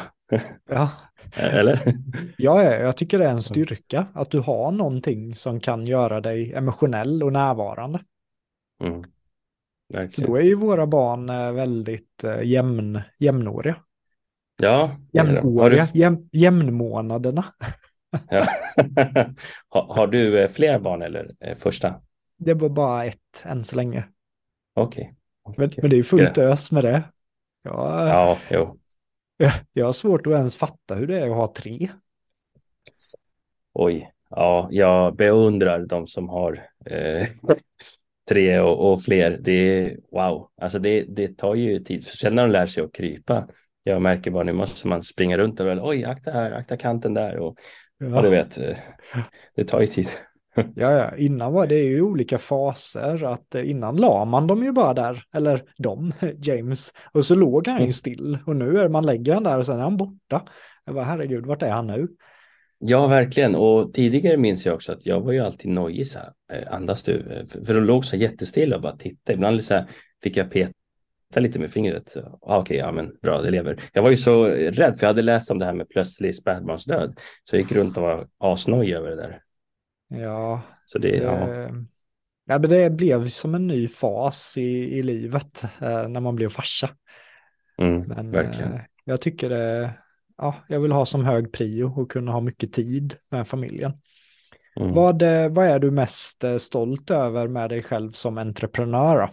[0.69, 0.89] Ja.
[1.35, 1.95] Eller?
[2.37, 6.53] Ja, jag tycker det är en styrka att du har någonting som kan göra dig
[6.53, 8.03] emotionell och närvarande.
[8.83, 9.03] Mm.
[10.09, 13.75] Så då är ju våra barn eh, väldigt eh, jämn, jämnåriga.
[14.63, 14.97] Ja.
[15.11, 15.99] Jämnåriga, du...
[15.99, 17.45] jäm, jämnmånaderna.
[18.29, 18.47] Ja.
[19.69, 22.01] har, har, du eh, fler barn eller första?
[22.37, 24.03] Det var bara ett än så länge.
[24.73, 25.15] Okej.
[25.43, 25.57] Okay.
[25.57, 27.03] Men, men, det är fullt ös med det.
[27.63, 27.73] Jag,
[28.07, 28.79] ja, jo.
[29.37, 31.89] Jag, jag har svårt att ens fatta hur det är att ha tre.
[33.73, 37.27] Oj, ja, jag beundrar de som har eh,
[38.29, 39.39] tre och, och, fler.
[39.41, 42.07] Det är wow, alltså det, det tar ju tid.
[42.07, 43.47] För sen när de lär sig att krypa,
[43.83, 47.13] jag märker bara nu måste man springa runt och väl, oj, akta här, akta kanten
[47.13, 47.55] där och
[47.97, 48.07] ja.
[48.07, 48.77] ja, du vet, eh,
[49.55, 50.07] det tar ju tid.
[50.75, 54.71] Ja, ja, innan var det ju olika faser, att eh, innan la man dem ju
[54.71, 57.93] bara där, eller de, James, och så låg han ju mm.
[57.93, 60.47] still och nu är man lägger han där och sen är han borta.
[60.85, 62.07] Jag bara, herregud, vart är han nu?
[62.85, 63.55] Ja, verkligen.
[63.55, 66.31] Och tidigare minns jag också att jag var ju alltid nojig så här.
[66.53, 67.45] Eh, andas du?
[67.65, 69.33] För de låg så jättestilla och bara tittade.
[69.33, 69.85] Ibland så här,
[70.23, 70.73] fick jag peta
[71.39, 72.15] lite med fingret.
[72.17, 73.79] Ah, Okej, okay, ja men bra, det lever.
[73.93, 77.19] Jag var ju så rädd för jag hade läst om det här med plötslig spädbarnsdöd.
[77.43, 79.41] Så jag gick runt och var asnojig över det där.
[80.07, 81.69] Ja, så det, det, ja.
[82.45, 86.49] ja, men det blev som en ny fas i, i livet eh, när man blev
[86.49, 86.89] farsa.
[87.77, 88.73] Mm, men, verkligen.
[88.73, 89.93] Eh, jag tycker det,
[90.37, 93.93] ja, jag vill ha som hög prio och kunna ha mycket tid med familjen.
[94.75, 94.93] Mm.
[94.93, 99.17] Vad, eh, vad är du mest eh, stolt över med dig själv som entreprenör?
[99.17, 99.29] Då?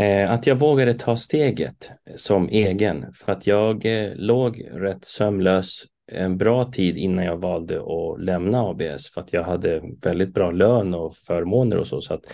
[0.00, 5.82] Eh, att jag vågade ta steget som egen för att jag eh, låg rätt sömlös
[6.12, 10.50] en bra tid innan jag valde att lämna ABS för att jag hade väldigt bra
[10.50, 12.00] lön och förmåner och så.
[12.00, 12.24] så att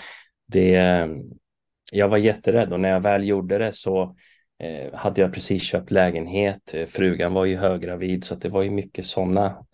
[0.47, 1.07] det, eh,
[1.93, 4.17] jag var jätterädd och när jag väl gjorde det så
[4.93, 6.75] hade jag precis köpt lägenhet.
[6.87, 9.67] Frugan var ju höggravid så att det var ju mycket sådana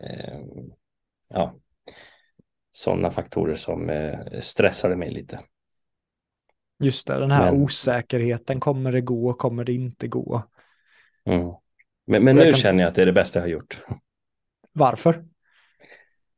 [1.29, 1.55] ja,
[2.73, 5.39] såna faktorer som stressade mig lite.
[6.83, 7.63] Just det, den här Men...
[7.63, 8.61] osäkerheten.
[8.61, 9.33] Kommer det gå?
[9.33, 10.43] Kommer det inte gå?
[11.25, 11.53] Mm.
[12.07, 13.83] Men, men nu känner jag att det är det bästa jag har gjort.
[14.73, 15.25] Varför?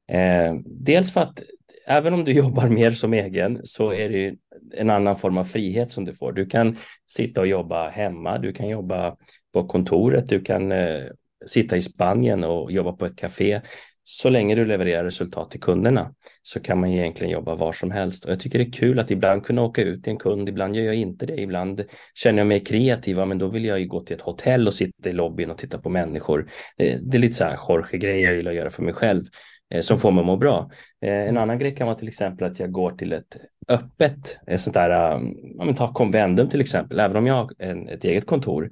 [0.09, 1.43] Eh, dels för att
[1.87, 4.37] även om du jobbar mer som egen så är det
[4.75, 6.33] en annan form av frihet som du får.
[6.33, 6.77] Du kan
[7.07, 9.17] sitta och jobba hemma, du kan jobba
[9.53, 11.03] på kontoret, du kan eh,
[11.47, 13.61] sitta i Spanien och jobba på ett café
[14.07, 18.25] så länge du levererar resultat till kunderna så kan man egentligen jobba var som helst.
[18.25, 20.77] Och jag tycker det är kul att ibland kunna åka ut till en kund, ibland
[20.77, 21.85] gör jag inte det, ibland
[22.15, 25.11] känner jag mig kreativ, men då vill jag ju gå till ett hotell och sitta
[25.11, 26.49] i lobbyn och titta på människor.
[26.77, 29.25] Det, det är lite så här Jorge-grejer jag gillar att göra för mig själv
[29.71, 30.71] eh, som får mig att må bra.
[31.01, 33.37] Eh, en annan grej kan vara till exempel att jag går till ett
[33.69, 35.15] öppet, ett sånt där,
[35.61, 37.51] um, ta Convendum till exempel, även om jag har
[37.89, 38.71] ett eget kontor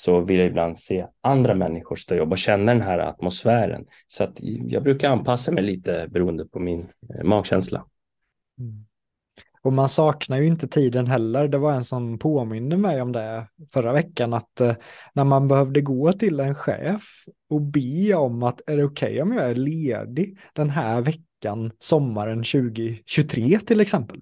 [0.00, 3.86] så vill jag ibland se andra människor stå och jobba och känna den här atmosfären.
[4.08, 7.84] Så att jag brukar anpassa mig lite beroende på min eh, magkänsla.
[8.58, 8.84] Mm.
[9.62, 11.48] Och man saknar ju inte tiden heller.
[11.48, 14.74] Det var en som påminde mig om det förra veckan att eh,
[15.14, 17.02] när man behövde gå till en chef
[17.50, 21.72] och be om att är det okej okay om jag är ledig den här veckan
[21.78, 24.20] sommaren 2023 till exempel.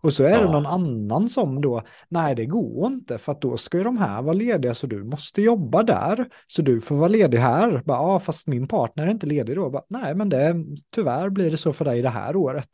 [0.00, 0.40] Och så är ja.
[0.40, 3.98] det någon annan som då, nej det går inte för att då ska ju de
[3.98, 6.26] här vara lediga så du måste jobba där.
[6.46, 7.82] Så du får vara ledig här.
[7.84, 9.70] Bara, ja, fast min partner är inte ledig då.
[9.70, 10.54] Bara, nej, men det,
[10.94, 12.70] tyvärr blir det så för dig det här året.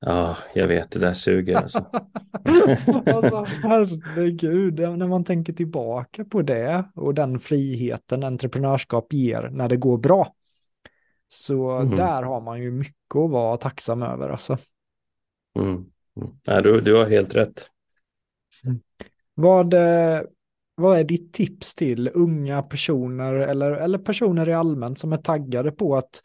[0.00, 1.78] Ja, jag vet, det där suger alltså.
[3.06, 9.76] alltså herregud, när man tänker tillbaka på det och den friheten entreprenörskap ger när det
[9.76, 10.34] går bra.
[11.28, 11.96] Så mm.
[11.96, 14.58] där har man ju mycket att vara tacksam över alltså.
[15.58, 15.84] Mm.
[16.44, 17.70] Ja, du, du har helt rätt.
[18.64, 18.80] Mm.
[19.34, 20.22] Vad, eh,
[20.74, 25.72] vad är ditt tips till unga personer eller, eller personer i allmänt som är taggade
[25.72, 26.22] på att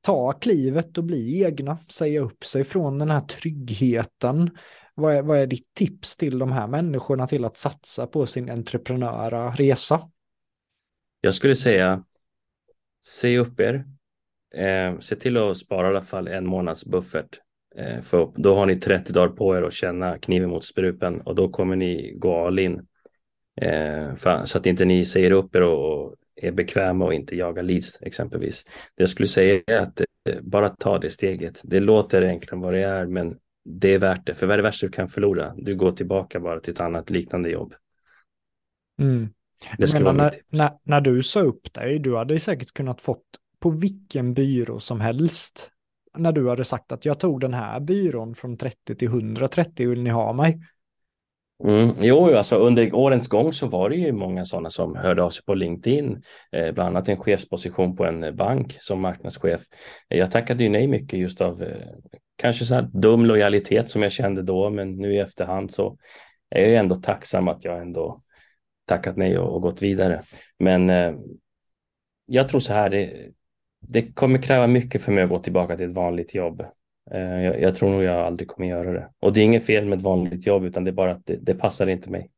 [0.00, 4.50] ta klivet och bli egna, säga upp sig från den här tryggheten?
[4.94, 8.50] Vad är, vad är ditt tips till de här människorna till att satsa på sin
[8.50, 10.00] entreprenöra resa?
[11.20, 12.04] Jag skulle säga,
[13.00, 13.84] se upp er.
[14.54, 17.40] Eh, se till att spara i alla fall en månads buffert
[18.02, 21.48] för då har ni 30 dagar på er att känna kniven mot strupen och då
[21.48, 22.86] kommer ni gå all in.
[23.60, 24.14] Eh,
[24.44, 28.64] så att inte ni säger upp er och är bekväma och inte jagar leads exempelvis.
[28.64, 31.60] Det jag skulle säga är att eh, bara ta det steget.
[31.64, 34.34] Det låter enklare än vad det är, men det är värt det.
[34.34, 35.54] För vad är det värsta du kan förlora?
[35.56, 37.74] Du går tillbaka bara till ett annat liknande jobb.
[39.00, 39.28] Mm.
[39.78, 43.24] Det menar, när, när, när, du sa upp dig, du hade säkert kunnat fått
[43.58, 45.70] på vilken byrå som helst
[46.18, 50.02] när du hade sagt att jag tog den här byrån från 30 till 130, vill
[50.02, 50.60] ni ha mig?
[51.64, 51.90] Mm.
[52.00, 55.44] Jo, alltså under årens gång så var det ju många sådana som hörde av sig
[55.44, 59.60] på LinkedIn, eh, bland annat en chefsposition på en eh, bank som marknadschef.
[60.08, 61.86] Jag tackade ju nej mycket just av eh,
[62.36, 65.96] kanske så här dum lojalitet som jag kände då, men nu i efterhand så
[66.50, 68.22] är jag ändå tacksam att jag ändå
[68.86, 70.22] tackat nej och, och gått vidare.
[70.58, 71.14] Men eh,
[72.26, 73.30] jag tror så här, det,
[73.80, 76.64] det kommer kräva mycket för mig att gå tillbaka till ett vanligt jobb.
[77.10, 79.08] Eh, jag, jag, tror nog jag aldrig kommer göra det.
[79.20, 81.36] Och det är inget fel med ett vanligt jobb, utan det är bara att det,
[81.36, 82.30] det passar inte mig.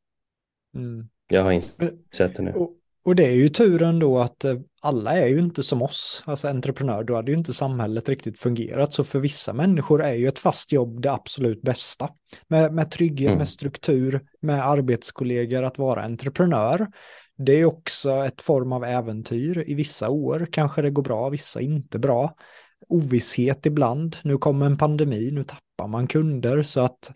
[0.77, 1.09] Mm.
[1.29, 2.53] Jag har insett det nu.
[2.53, 2.71] Och,
[3.05, 6.49] och, det är ju turen då att eh, alla är ju inte som oss, alltså
[6.49, 8.93] entreprenör, då hade ju inte samhället riktigt fungerat.
[8.93, 12.09] Så för vissa människor är ju ett fast jobb det absolut bästa.
[12.49, 13.39] Med, med trygghet, mm.
[13.39, 16.87] med struktur, med arbetskollegor, att vara entreprenör.
[17.45, 20.49] Det är också ett form av äventyr i vissa år.
[20.53, 22.35] Kanske det går bra, vissa inte bra
[22.89, 24.17] ovisshet ibland.
[24.25, 26.63] Nu kommer en pandemi, nu tappar man kunder.
[26.63, 27.13] Så att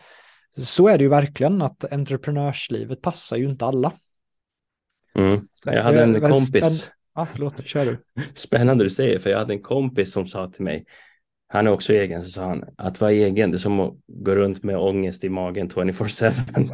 [0.56, 3.92] så är det ju verkligen att entreprenörslivet passar ju inte alla.
[5.14, 5.40] Mm.
[5.64, 6.90] Jag hade en kompis.
[7.12, 7.98] Ah, förlåt, kör du.
[8.34, 10.84] Spännande du säger, för jag hade en kompis som sa till mig,
[11.48, 14.34] han är också egen, så sa han, att vara egen, det är som att gå
[14.34, 16.70] runt med ångest i magen 24-7.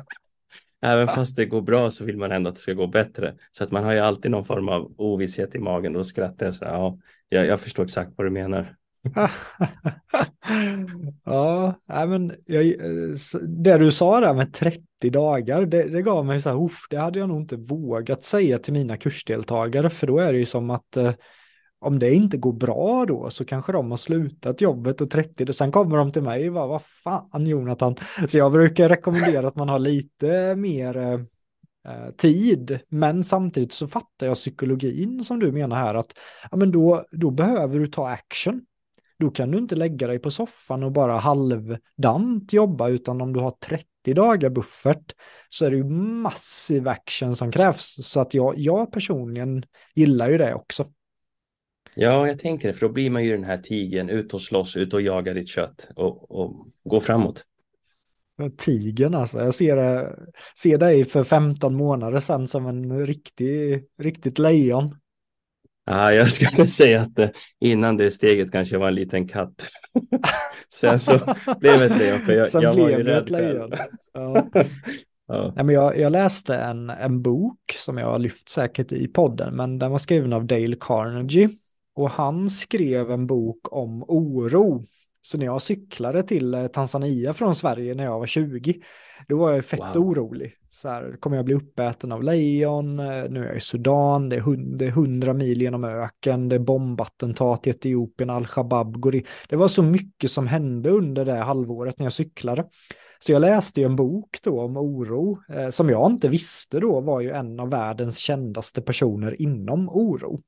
[0.83, 3.35] Även fast det går bra så vill man ändå att det ska gå bättre.
[3.53, 6.47] Så att man har ju alltid någon form av ovisshet i magen och då skrattar
[6.47, 8.77] jag så här, ja, jag, jag förstår exakt vad du menar.
[11.25, 12.65] ja, men jag,
[13.43, 17.19] det du sa där med 30 dagar, det, det gav mig så här, det hade
[17.19, 20.97] jag nog inte vågat säga till mina kursdeltagare, för då är det ju som att
[20.97, 21.13] eh,
[21.83, 25.73] om det inte går bra då så kanske de har slutat jobbet och 30, sen
[25.73, 27.97] kommer de till mig och bara, vad fan Jonathan.
[28.29, 34.27] Så jag brukar rekommendera att man har lite mer eh, tid, men samtidigt så fattar
[34.27, 36.15] jag psykologin som du menar här att
[36.51, 38.61] ja, men då, då behöver du ta action
[39.23, 43.41] då kan du inte lägga dig på soffan och bara halvdant jobba, utan om du
[43.41, 45.13] har 30 dagar buffert
[45.49, 48.07] så är det ju massiv action som krävs.
[48.07, 49.65] Så att jag, jag personligen
[49.95, 50.87] gillar ju det också.
[51.95, 54.77] Ja, jag tänker det, för då blir man ju den här tigen, ut och slåss,
[54.77, 57.45] ut och jaga ditt kött och, och gå framåt.
[58.57, 60.09] Tigen alltså, jag ser,
[60.59, 64.95] ser dig för 15 månader sedan som en riktig, riktigt lejon.
[65.85, 67.29] Ja, jag skulle säga att eh,
[67.61, 69.69] innan det steget kanske var en liten katt.
[70.75, 71.19] Sen så
[71.61, 72.21] blev det ett lejon.
[72.21, 73.73] För jag, Sen jag blev var ju ett lejon.
[74.13, 74.49] Ja.
[75.29, 75.53] ja.
[75.57, 79.57] Nej, men jag, jag, läste en, en bok som jag har lyft säkert i podden,
[79.57, 81.49] men den var skriven av Dale Carnegie.
[81.95, 84.85] Och han skrev en bok om oro.
[85.21, 88.75] Så när jag cyklade till eh, Tanzania från Sverige när jag var 20,
[89.29, 89.97] då var jag fett wow.
[89.97, 90.55] orolig.
[90.69, 92.99] Så här, kommer jag bli uppäten av lejon?
[92.99, 96.49] Eh, nu är jag i Sudan, det är, hund, det är 100 mil genom öken,
[96.49, 99.27] det är bombattentat i Etiopien, al-Shabaab går i.
[99.49, 102.65] Det var så mycket som hände under det halvåret när jag cyklade.
[103.19, 107.01] Så jag läste ju en bok då om oro, eh, som jag inte visste då
[107.01, 110.41] var ju en av världens kändaste personer inom oro.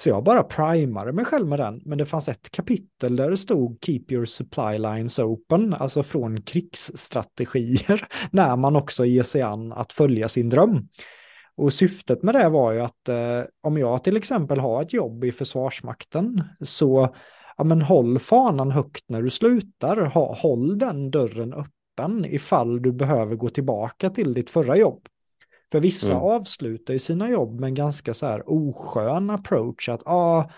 [0.00, 3.36] Så jag bara primade mig själv med den, men det fanns ett kapitel där det
[3.36, 9.72] stod Keep your supply lines open, alltså från krigsstrategier, när man också ger sig an
[9.72, 10.88] att följa sin dröm.
[11.56, 15.24] Och syftet med det var ju att eh, om jag till exempel har ett jobb
[15.24, 17.14] i Försvarsmakten så
[17.56, 22.92] ja, men håll fanan högt när du slutar, ha, håll den dörren öppen ifall du
[22.92, 25.06] behöver gå tillbaka till ditt förra jobb.
[25.72, 26.24] För vissa mm.
[26.24, 30.50] avslutar ju sina jobb med en ganska så här oskön approach att ah,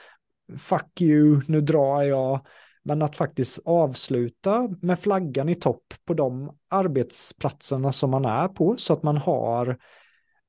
[0.59, 2.41] fuck you, nu drar jag.
[2.85, 8.75] Men att faktiskt avsluta med flaggan i topp på de arbetsplatserna som man är på
[8.79, 9.79] så att man har,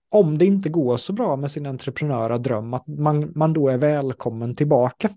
[0.09, 3.77] om det inte går så bra med sin entreprenöra dröm, att man, man då är
[3.77, 5.09] välkommen tillbaka.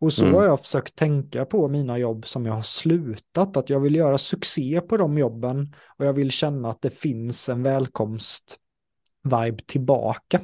[0.00, 0.34] Och så mm.
[0.34, 4.18] har jag försökt tänka på mina jobb som jag har slutat, att jag vill göra
[4.18, 10.40] succé på de jobben och jag vill känna att det finns en välkomst-vibe tillbaka.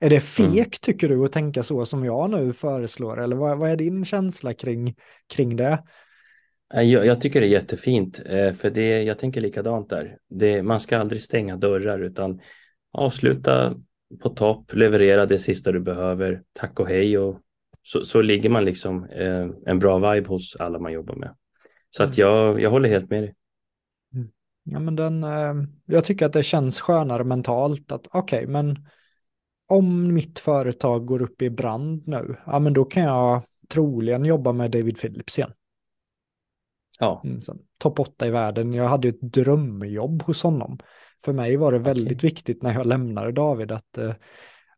[0.00, 0.66] Är det fek mm.
[0.82, 4.54] tycker du att tänka så som jag nu föreslår eller vad, vad är din känsla
[4.54, 4.94] kring,
[5.34, 5.82] kring det?
[6.74, 10.16] Jag, jag, tycker det är jättefint, eh, för det, jag tänker likadant där.
[10.28, 12.40] Det, man ska aldrig stänga dörrar utan
[12.92, 13.74] avsluta
[14.22, 17.40] på topp, leverera det sista du behöver, tack och hej och
[17.82, 21.36] så, så ligger man liksom eh, en bra vibe hos alla man jobbar med.
[21.90, 22.28] Så att mm.
[22.28, 23.34] jag, jag håller helt med dig.
[24.14, 24.28] Mm.
[24.64, 25.54] Ja, men den, eh,
[25.86, 28.86] jag tycker att det känns skönare mentalt att okej, okay, men
[29.68, 34.52] om mitt företag går upp i brand nu, ja men då kan jag troligen jobba
[34.52, 35.52] med David Phillips igen.
[36.98, 37.22] Ja.
[37.24, 37.40] Mm,
[37.78, 40.78] Topp 8 i världen, jag hade ett drömjobb hos honom.
[41.24, 42.30] För mig var det väldigt okay.
[42.30, 44.14] viktigt när jag lämnade David att eh,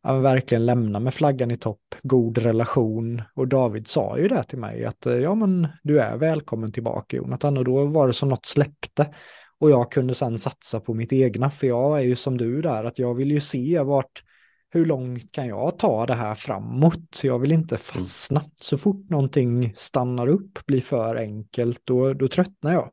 [0.05, 3.21] ja, verkligen lämna med flaggan i topp, god relation.
[3.33, 7.17] Och David sa ju det till mig att eh, ja men du är välkommen tillbaka
[7.17, 9.13] Jonathan och då var det som något släppte.
[9.59, 12.83] Och jag kunde sedan satsa på mitt egna, för jag är ju som du där,
[12.83, 14.23] att jag vill ju se vart,
[14.69, 17.21] hur långt kan jag ta det här framåt?
[17.23, 18.39] Jag vill inte fastna.
[18.39, 18.51] Mm.
[18.61, 22.89] Så fort någonting stannar upp, blir för enkelt, då, då tröttnar jag.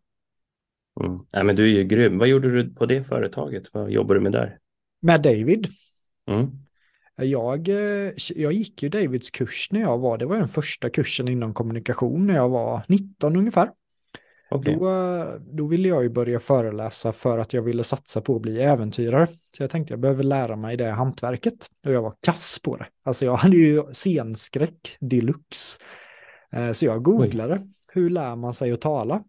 [1.00, 1.18] Mm.
[1.30, 2.18] Ja, men du är ju grym.
[2.18, 3.64] Vad gjorde du på det företaget?
[3.72, 4.58] Vad jobbar du med där?
[5.00, 5.68] Med David.
[6.30, 6.50] Mm.
[7.16, 11.28] Jag, eh, jag gick ju Davids kurs när jag var, det var den första kursen
[11.28, 13.70] inom kommunikation när jag var 19 ungefär.
[14.50, 14.74] Okay.
[14.74, 18.62] Då, då ville jag ju börja föreläsa för att jag ville satsa på att bli
[18.62, 19.26] äventyrare.
[19.56, 21.66] Så jag tänkte jag behöver lära mig det hantverket.
[21.86, 22.86] Och jag var kass på det.
[23.02, 25.80] Alltså jag hade ju scenskräck deluxe.
[26.52, 27.68] Eh, så jag googlade, Oj.
[27.92, 29.24] hur lär man sig att tala?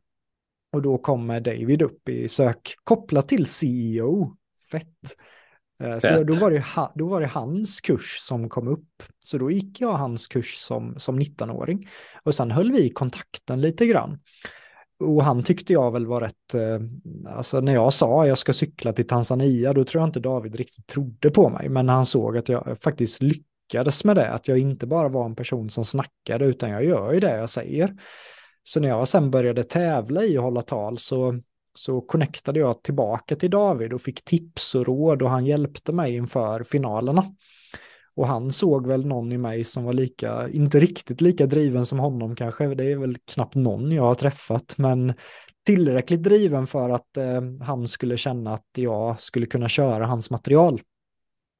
[0.71, 4.35] Och då kommer David upp i sök kopplat till CEO.
[4.71, 5.17] Fett.
[5.83, 6.63] Eh, så då var, det,
[6.95, 9.03] då var det hans kurs som kom upp.
[9.19, 11.89] Så då gick jag hans kurs som, som 19-åring.
[12.23, 14.19] Och sen höll vi kontakten lite grann.
[14.99, 16.79] Och han tyckte jag väl var rätt, eh,
[17.35, 20.55] alltså när jag sa att jag ska cykla till Tanzania, då tror jag inte David
[20.55, 21.69] riktigt trodde på mig.
[21.69, 25.35] Men han såg att jag faktiskt lyckades med det, att jag inte bara var en
[25.35, 27.95] person som snackade, utan jag gör ju det jag säger.
[28.63, 31.39] Så när jag sen började tävla i att hålla tal så,
[31.73, 36.15] så connectade jag tillbaka till David och fick tips och råd och han hjälpte mig
[36.15, 37.23] inför finalerna.
[38.15, 41.99] Och han såg väl någon i mig som var lika, inte riktigt lika driven som
[41.99, 45.13] honom kanske, det är väl knappt någon jag har träffat, men
[45.65, 50.81] tillräckligt driven för att eh, han skulle känna att jag skulle kunna köra hans material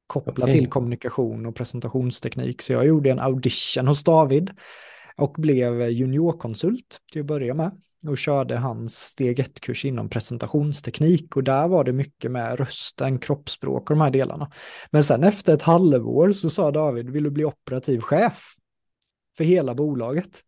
[0.08, 0.52] kopplat okay.
[0.52, 2.62] till kommunikation och presentationsteknik.
[2.62, 4.52] Så jag gjorde en audition hos David
[5.16, 11.44] och blev juniorkonsult till att börja med och körde hans steg 1-kurs inom presentationsteknik och
[11.44, 14.52] där var det mycket med rösten, kroppsspråk och de här delarna.
[14.92, 18.54] Men sen efter ett halvår så sa David, vill du bli operativ chef
[19.38, 20.42] för hela bolaget?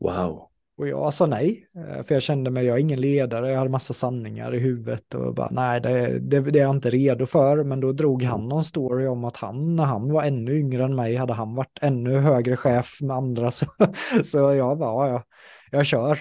[0.00, 0.51] Wow.
[0.78, 3.70] Och jag sa nej, eh, för jag kände mig, jag är ingen ledare, jag hade
[3.70, 7.64] massa sanningar i huvudet och bara nej, det, det, det är jag inte redo för.
[7.64, 10.94] Men då drog han någon story om att han, när han var ännu yngre än
[10.94, 13.50] mig, hade han varit ännu högre chef med andra.
[13.50, 13.66] Så,
[14.24, 15.22] så jag bara, ja,
[15.70, 16.18] jag kör.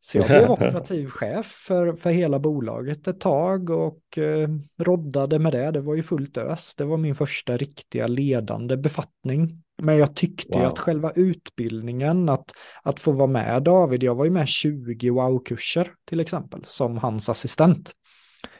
[0.00, 4.48] Så jag blev operativ chef för, för hela bolaget ett tag och eh,
[4.78, 5.70] roddade med det.
[5.70, 6.74] Det var ju fullt ös.
[6.74, 9.62] Det var min första riktiga ledande befattning.
[9.82, 10.66] Men jag tyckte wow.
[10.66, 12.52] att själva utbildningen, att,
[12.82, 17.28] att få vara med David, jag var ju med 20 wow-kurser till exempel som hans
[17.28, 17.92] assistent.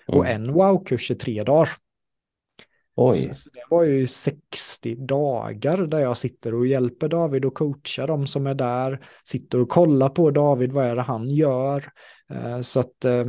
[0.09, 0.21] Mm.
[0.21, 1.69] Och en wow-kurs är tre dagar.
[3.01, 3.31] Oj.
[3.33, 8.27] Så, det var ju 60 dagar där jag sitter och hjälper David och coachar dem
[8.27, 9.01] som är där.
[9.25, 11.85] Sitter och kollar på David, vad är det han gör?
[12.31, 13.25] Eh, så att eh,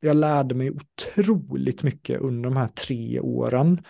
[0.00, 3.80] jag lärde mig otroligt mycket under de här tre åren.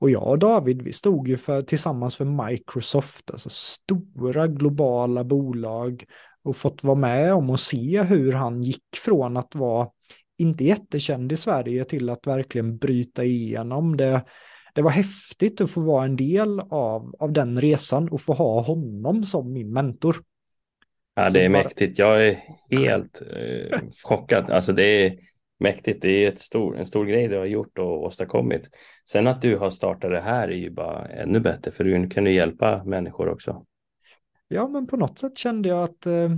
[0.00, 6.04] Och jag och David, vi stod ju för, tillsammans för Microsoft, alltså stora globala bolag
[6.42, 9.88] och fått vara med om och se hur han gick från att vara
[10.38, 14.24] inte jättekänd i Sverige till att verkligen bryta igenom det
[14.78, 18.60] det var häftigt att få vara en del av, av den resan och få ha
[18.60, 20.16] honom som min mentor.
[21.14, 21.98] Ja, det är mäktigt.
[21.98, 22.38] Jag är
[22.70, 24.50] helt eh, chockad.
[24.50, 25.18] Alltså det är
[25.58, 26.02] mäktigt.
[26.02, 28.70] Det är ett stor, en stor grej du har gjort och åstadkommit.
[29.10, 32.24] Sen att du har startat det här är ju bara ännu bättre för du kan
[32.24, 33.64] du hjälpa människor också.
[34.48, 36.30] Ja, men på något sätt kände jag att eh,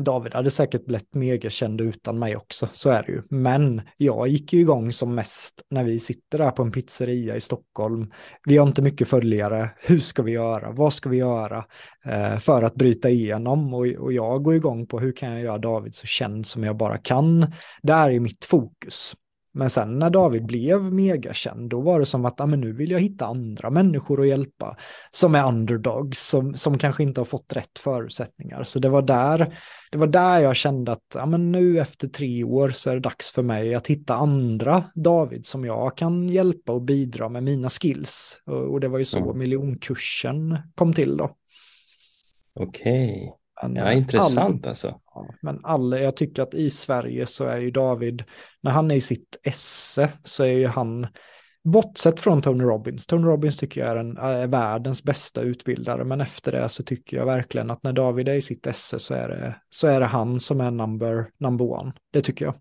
[0.00, 3.22] David hade säkert blivit megakänd utan mig också, så är det ju.
[3.30, 7.40] Men jag gick ju igång som mest när vi sitter där på en pizzeria i
[7.40, 8.12] Stockholm.
[8.46, 9.70] Vi har inte mycket följare.
[9.80, 10.70] Hur ska vi göra?
[10.70, 11.64] Vad ska vi göra
[12.04, 13.74] eh, för att bryta igenom?
[13.74, 16.76] Och, och jag går igång på hur kan jag göra David så känd som jag
[16.76, 17.52] bara kan.
[17.82, 19.14] Där är mitt fokus.
[19.52, 22.90] Men sen när David blev megakänd, då var det som att ah, men nu vill
[22.90, 24.76] jag hitta andra människor att hjälpa
[25.10, 28.64] som är underdogs, som, som kanske inte har fått rätt förutsättningar.
[28.64, 29.58] Så det var där,
[29.90, 33.00] det var där jag kände att ah, men nu efter tre år så är det
[33.00, 37.68] dags för mig att hitta andra David som jag kan hjälpa och bidra med mina
[37.68, 38.42] skills.
[38.46, 39.38] Och, och det var ju så mm.
[39.38, 41.36] miljonkursen kom till då.
[42.54, 43.39] Okej.
[43.62, 45.00] Men ja, intressant all, alltså.
[45.42, 48.24] men alla, jag tycker att i Sverige så är ju David,
[48.60, 51.06] när han är i sitt esse så är ju han,
[51.64, 56.20] bortsett från Tony Robbins, Tony Robbins tycker jag är, en, är världens bästa utbildare, men
[56.20, 59.28] efter det så tycker jag verkligen att när David är i sitt esse så är
[59.28, 61.92] det, så är det han som är number, number one.
[62.12, 62.54] Det tycker jag.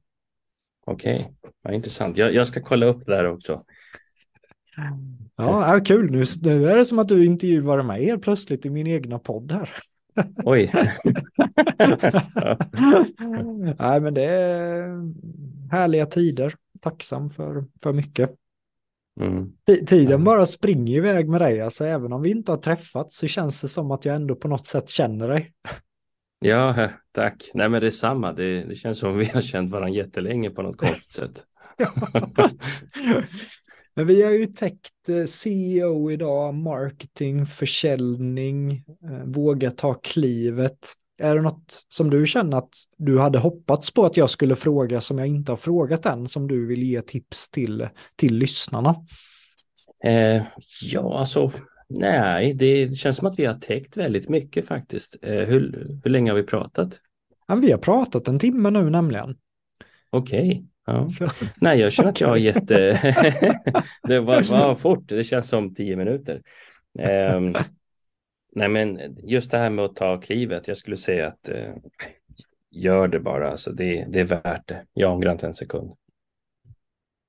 [0.85, 1.31] Okej,
[1.63, 1.75] okay.
[1.75, 2.17] intressant.
[2.17, 3.63] Jag, jag ska kolla upp det här också.
[5.35, 6.11] Ja, kul.
[6.11, 9.51] Nu, nu är det som att du intervjuar mig helt plötsligt i min egna podd
[9.51, 9.69] här.
[10.45, 10.71] Oj.
[13.79, 15.13] Nej, men det är
[15.71, 16.55] härliga tider.
[16.81, 18.31] Tacksam för, för mycket.
[19.19, 19.51] Mm.
[19.87, 21.61] Tiden bara springer iväg med dig.
[21.61, 24.47] Alltså, även om vi inte har träffats så känns det som att jag ändå på
[24.47, 25.53] något sätt känner dig.
[26.39, 27.51] Ja, tack.
[27.53, 28.33] Nej, men detsamma.
[28.33, 31.45] Det, det känns som vi har känt varandra jättelänge på något konstigt sätt.
[33.99, 38.71] men vi har ju täckt eh, CEO idag, marketing, försäljning,
[39.03, 40.93] eh, våga ta klivet.
[41.21, 45.01] Är det något som du känner att du hade hoppats på att jag skulle fråga
[45.01, 48.95] som jag inte har frågat än, som du vill ge tips till, till lyssnarna?
[50.03, 50.43] Eh,
[50.81, 51.51] ja, alltså
[51.89, 55.15] nej, det känns som att vi har täckt väldigt mycket faktiskt.
[55.21, 56.99] Eh, hur, hur länge har vi pratat?
[57.47, 59.37] Ja, vi har pratat en timme nu nämligen.
[60.09, 60.68] Okej.
[60.89, 61.29] Ja.
[61.55, 62.67] Nej, jag känner att jag har gett...
[64.03, 66.41] det var, var fort, det känns som tio minuter.
[67.35, 67.55] Um,
[68.55, 71.75] nej, men just det här med att ta klivet, jag skulle säga att uh,
[72.71, 74.85] gör det bara, alltså det, det är värt det.
[74.93, 75.91] Jag ångrar inte en sekund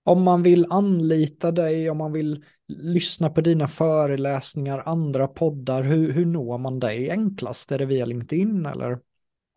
[0.04, 6.12] om man vill anlita dig, om man vill lyssna på dina föreläsningar, andra poddar, hur,
[6.12, 7.72] hur når man dig enklast?
[7.72, 8.98] Är det via LinkedIn eller?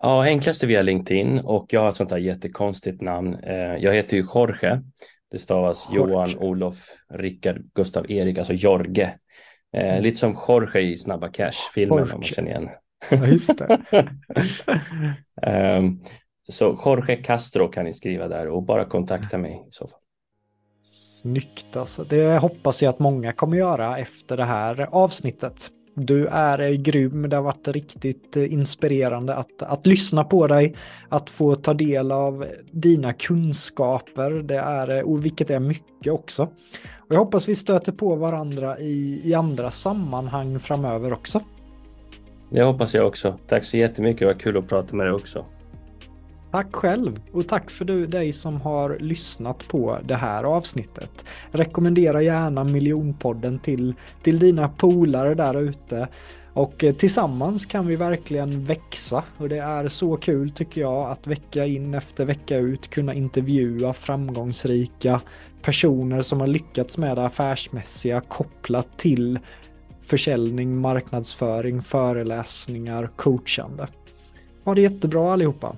[0.06, 3.36] Ja, enklast är via LinkedIn och jag har ett sånt här jättekonstigt namn.
[3.36, 4.82] Eh, jag heter ju Jorge.
[5.32, 6.14] Det stavas Jorge.
[6.14, 9.04] Johan, Olof, Rickard, Gustav, Erik, alltså Jorge.
[9.74, 10.04] Eh, mm.
[10.04, 12.70] lite som Jorge i Snabba Cash-filmen om man känner igen.
[13.10, 13.80] Ja, just det.
[15.78, 16.04] um,
[16.50, 20.00] så Jorge Castro kan ni skriva där och bara kontakta mig i så fall.
[20.82, 22.04] Snyggt alltså.
[22.04, 25.70] Det hoppas jag att många kommer göra efter det här avsnittet.
[25.96, 30.76] Du är grym, det har varit riktigt eh, inspirerande att, att lyssna på dig,
[31.10, 36.44] att få ta del av dina kunskaper, det är, eh, och vilket är mycket också.
[36.98, 41.42] Och jag hoppas vi stöter på varandra i, i andra sammanhang framöver också.
[42.50, 43.40] Det hoppas jag också.
[43.48, 45.46] Tack så jättemycket, det var kul att prata med dig också.
[46.54, 51.26] Tack själv och tack för du, dig som har lyssnat på det här avsnittet.
[51.52, 53.94] Rekommendera gärna miljonpodden till,
[54.24, 56.08] till dina polare där ute.
[56.54, 61.28] Och eh, tillsammans kan vi verkligen växa och det är så kul tycker jag att
[61.28, 65.22] vecka in efter vecka ut kunna intervjua framgångsrika
[65.62, 69.40] personer som har lyckats med det affärsmässiga kopplat till
[70.02, 73.88] försäljning, marknadsföring, föreläsningar, coachande.
[74.66, 75.76] Ha det jättebra allihopa!